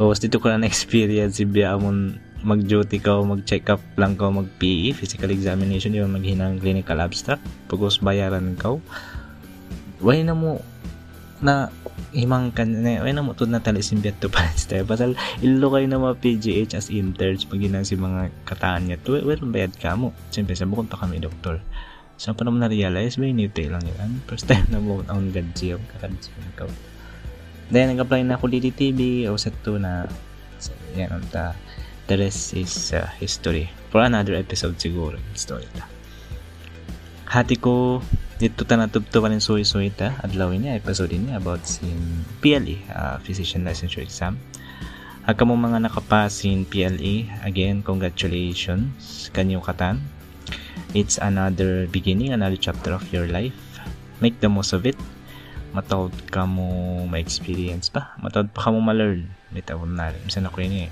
tapos 0.00 0.20
dito 0.20 0.38
ko 0.40 0.52
na 0.52 0.64
na-experience 0.64 1.40
si 1.40 1.44
biya 1.44 1.76
amon 1.76 2.16
mag-duty 2.46 3.02
ka 3.02 3.18
o 3.18 3.26
mag-check 3.26 3.66
up 3.72 3.82
lang 3.98 4.14
ka 4.14 4.30
mag-PE 4.30 4.94
physical 4.94 5.30
examination 5.34 5.90
yun 5.90 6.10
maghinang 6.10 6.62
clinical 6.62 6.98
abstract 7.02 7.42
pagos 7.66 7.98
bayaran 7.98 8.54
ka. 8.54 8.78
Why 9.98 10.22
na 10.22 10.38
mo 10.38 10.62
na 11.38 11.70
himang 12.10 12.50
kan 12.50 12.66
na 12.82 12.98
ay 13.02 13.14
na 13.14 13.22
mo 13.22 13.34
tud 13.34 13.50
na 13.50 13.62
tali 13.62 13.78
simbiyat 13.78 14.18
to 14.18 14.26
pa 14.34 14.42
stay 14.58 14.82
pasal 14.82 15.14
ilo 15.38 15.70
kayo 15.70 15.86
na 15.86 16.02
mga 16.02 16.18
PGH 16.18 16.72
as 16.74 16.90
interns 16.90 17.46
pag 17.46 17.62
si 17.86 17.94
mga 17.94 18.30
kataan 18.46 18.90
niya. 18.90 18.98
To 19.06 19.18
well 19.22 19.42
bayad 19.50 19.74
ka 19.74 19.94
mo? 19.94 20.14
Siyempre 20.30 20.54
sa 20.58 20.66
bukod 20.66 20.90
pa 20.90 20.98
kami 20.98 21.22
doktor. 21.22 21.62
So, 22.18 22.34
pa 22.34 22.42
naman 22.42 22.66
na-realize, 22.66 23.14
may 23.14 23.30
new 23.30 23.46
lang 23.70 23.86
yan. 23.86 24.18
First 24.28 24.50
time 24.50 24.66
na 24.74 24.82
mo 24.82 25.06
ang 25.06 25.30
gadgeo, 25.30 25.78
kakadgeo 25.94 26.34
ko. 26.58 26.66
Then, 27.70 27.94
nag-apply 27.94 28.26
na 28.26 28.34
ako 28.34 28.50
dito 28.50 28.74
TV, 28.74 29.30
o 29.30 29.38
sa 29.38 29.54
to 29.62 29.78
na, 29.78 30.02
so, 30.58 30.74
yan, 30.98 31.14
ta, 31.30 31.54
the 32.08 32.16
rest 32.16 32.56
is 32.56 32.96
uh, 32.96 33.06
history. 33.20 33.68
For 33.92 34.00
another 34.00 34.34
episode 34.34 34.80
siguro, 34.80 35.20
story 35.36 35.68
ta. 35.76 35.84
Hati 37.28 37.60
ko, 37.60 38.00
dito 38.40 38.64
ta 38.64 38.80
natubtuban 38.80 39.36
ng 39.36 39.44
suy-suy 39.44 39.92
ta, 39.92 40.16
adlaw 40.24 40.48
niya, 40.56 40.80
episode 40.80 41.12
niya 41.12 41.36
about 41.36 41.60
sin 41.68 42.24
PLE, 42.40 42.80
uh, 42.88 43.20
Physician 43.20 43.62
Licensure 43.68 44.02
Exam. 44.02 44.40
Haka 45.28 45.44
mo 45.44 45.52
mga 45.60 45.84
nakapasin 45.84 46.64
PLE, 46.64 47.28
again, 47.44 47.84
congratulations, 47.84 49.28
kanyo 49.36 49.60
katan 49.60 50.00
It's 50.96 51.20
another 51.20 51.84
beginning, 51.92 52.32
another 52.32 52.56
chapter 52.56 52.96
of 52.96 53.04
your 53.12 53.28
life. 53.28 53.52
Make 54.24 54.40
the 54.40 54.48
most 54.48 54.72
of 54.72 54.88
it. 54.88 54.96
Matawad 55.76 56.16
ka 56.32 56.48
mo 56.48 57.04
ma-experience 57.04 57.92
pa. 57.92 58.16
Matawad 58.24 58.56
pa 58.56 58.64
ka 58.64 58.68
mo 58.72 58.80
ma-learn. 58.80 59.28
Bitaw 59.52 59.84
na 59.84 60.08
rin. 60.08 60.22
Misan 60.24 60.48
ako 60.48 60.64
yun 60.64 60.88
eh. 60.88 60.90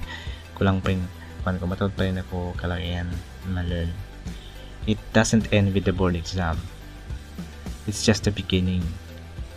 Kulang 0.56 0.80
pa 0.80 0.96
yun. 0.96 1.04
Paano 1.44 1.60
ko 1.60 1.68
matawad 1.68 1.92
pa 1.92 2.08
rin 2.08 2.18
ako 2.18 2.56
kalagayan 2.56 3.06
ma-learn. 3.52 3.92
It 4.88 4.98
doesn't 5.12 5.52
end 5.52 5.76
with 5.76 5.84
the 5.84 5.92
board 5.92 6.16
exam. 6.16 6.56
It's 7.86 8.02
just 8.02 8.26
the 8.26 8.32
beginning. 8.34 8.82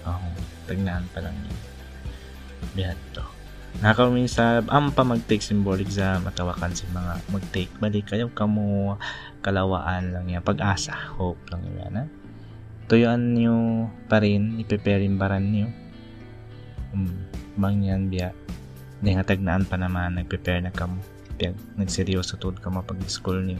Oh, 0.05 0.19
tagnaan 0.67 1.07
pa 1.15 1.23
lang 1.23 1.33
yun. 1.33 1.57
Bihat 2.75 2.99
to. 3.15 3.23
Nakakawin 3.79 4.27
sa 4.27 4.65
ampa 4.65 5.05
mag-take 5.05 5.45
sa 5.45 5.55
board 5.55 5.79
exam 5.79 6.27
at 6.27 6.35
tawakan 6.35 6.73
sa 6.75 6.83
mga 6.91 7.13
mag-take. 7.31 7.71
Balik 7.79 8.12
kayo 8.12 8.27
kamo 8.33 8.97
kalawaan 9.39 10.12
lang 10.12 10.25
yan. 10.27 10.43
Pag-asa. 10.43 10.97
Hope 11.15 11.39
lang 11.53 11.63
yan. 11.77 11.93
Ha? 11.95 12.05
Tuyuan 12.89 13.38
nyo 13.38 13.88
pa 14.09 14.19
rin. 14.19 14.59
Yung 14.59 15.17
baran 15.21 15.45
nyo. 15.53 15.69
Um, 16.91 17.23
bang 17.55 17.85
yan 17.85 18.09
biya. 18.09 18.33
Tagnaan 19.03 19.63
pa 19.65 19.75
naman. 19.79 20.19
Nag-prepare 20.19 20.63
na. 20.63 20.71
Pag 20.75 21.55
nagseryoso 21.79 22.35
tod 22.35 22.59
ka 22.59 22.67
mo 22.67 22.83
pag-school 22.83 23.39
nyo. 23.43 23.59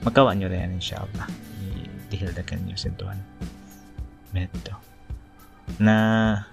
Magkawa 0.00 0.32
nyo 0.32 0.48
rin 0.48 0.76
inshallah. 0.80 1.28
I-dihilda 1.60 2.40
ka 2.44 2.56
nyo 2.56 2.76
sintuhan. 2.78 3.20
Beto 4.32 4.88
na 5.76 5.96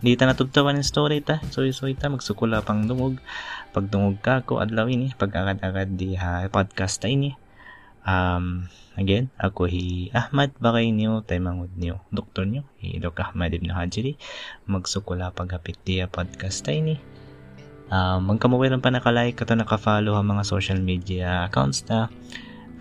di 0.04 0.20
ta 0.20 0.28
natubtawan 0.28 0.76
ng 0.76 0.84
story 0.84 1.24
ta 1.24 1.40
so 1.48 1.64
so 1.72 1.88
ta 1.96 2.12
magsukula 2.12 2.60
pang 2.60 2.84
dungog 2.84 3.24
pagdungog 3.72 4.20
ka 4.20 4.44
ko 4.44 4.60
adlaw 4.60 4.92
ini 4.92 5.16
pag-agad-agad 5.16 5.96
di 5.96 6.20
ha 6.20 6.44
podcast 6.52 7.00
ta 7.00 7.08
ini 7.08 7.32
um 8.04 8.68
again 9.00 9.32
ako 9.40 9.72
hi 9.72 10.12
Ahmad 10.12 10.52
bakay 10.60 10.92
niyo 10.92 11.24
tay 11.24 11.40
mangud 11.40 11.72
niyo 11.80 12.04
doktor 12.12 12.44
niyo 12.44 12.68
hi 12.84 13.00
Dok 13.00 13.18
Ahmad 13.24 13.56
ibn 13.56 13.72
Hajiri 13.72 14.20
magsukula 14.68 15.32
paghapit 15.32 15.80
di 15.88 16.04
podcast 16.12 16.68
ta 16.68 16.76
ini 16.76 17.15
Um, 17.94 18.34
magkamuwiran 18.34 18.82
pa 18.82 18.90
naka-like 18.90 19.38
kato 19.38 19.54
naka-follow 19.54 20.18
ang 20.18 20.26
mga 20.26 20.44
social 20.46 20.80
media 20.82 21.46
accounts 21.46 21.86
ta. 21.86 22.10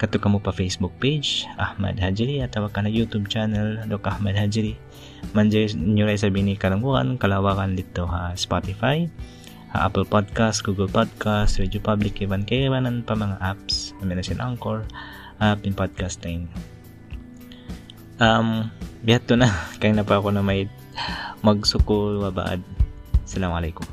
Kato 0.00 0.18
ka 0.18 0.26
mo 0.26 0.42
pa 0.42 0.50
Facebook 0.50 0.90
page, 0.98 1.46
Ahmad 1.54 2.00
Hajiri, 2.00 2.42
at 2.42 2.56
ka 2.56 2.80
na 2.82 2.90
YouTube 2.90 3.30
channel, 3.30 3.84
Dok 3.86 4.10
Ahmad 4.10 4.34
Hajiri. 4.34 4.74
Manjay 5.36 5.70
nyo 5.78 6.10
rin 6.10 6.18
sabihin 6.18 6.50
ni 6.50 6.54
kalanguan, 6.58 7.14
kalawakan 7.14 7.78
dito 7.78 8.04
ha, 8.10 8.34
Spotify, 8.34 9.06
ha, 9.70 9.86
Apple 9.86 10.08
Podcast, 10.08 10.66
Google 10.66 10.90
Podcast, 10.90 11.62
Radio 11.62 11.78
Public, 11.78 12.18
iban 12.26 12.42
kayo 12.42 12.74
man 12.74 13.06
pa 13.06 13.14
mga 13.14 13.38
apps, 13.38 13.94
may 14.02 14.18
na 14.18 14.24
Anchor, 14.42 14.82
app 15.38 15.62
in 15.62 15.78
podcasting. 15.78 16.50
Um, 18.18 18.70
bihat 19.06 19.26
to 19.30 19.38
na, 19.38 19.50
kaya 19.80 19.94
na 19.94 20.06
pa 20.06 20.18
ako 20.18 20.34
na 20.34 20.42
may 20.42 20.66
magsukul 21.44 22.18
wabaad. 22.24 22.62
Assalamualaikum. 23.24 23.86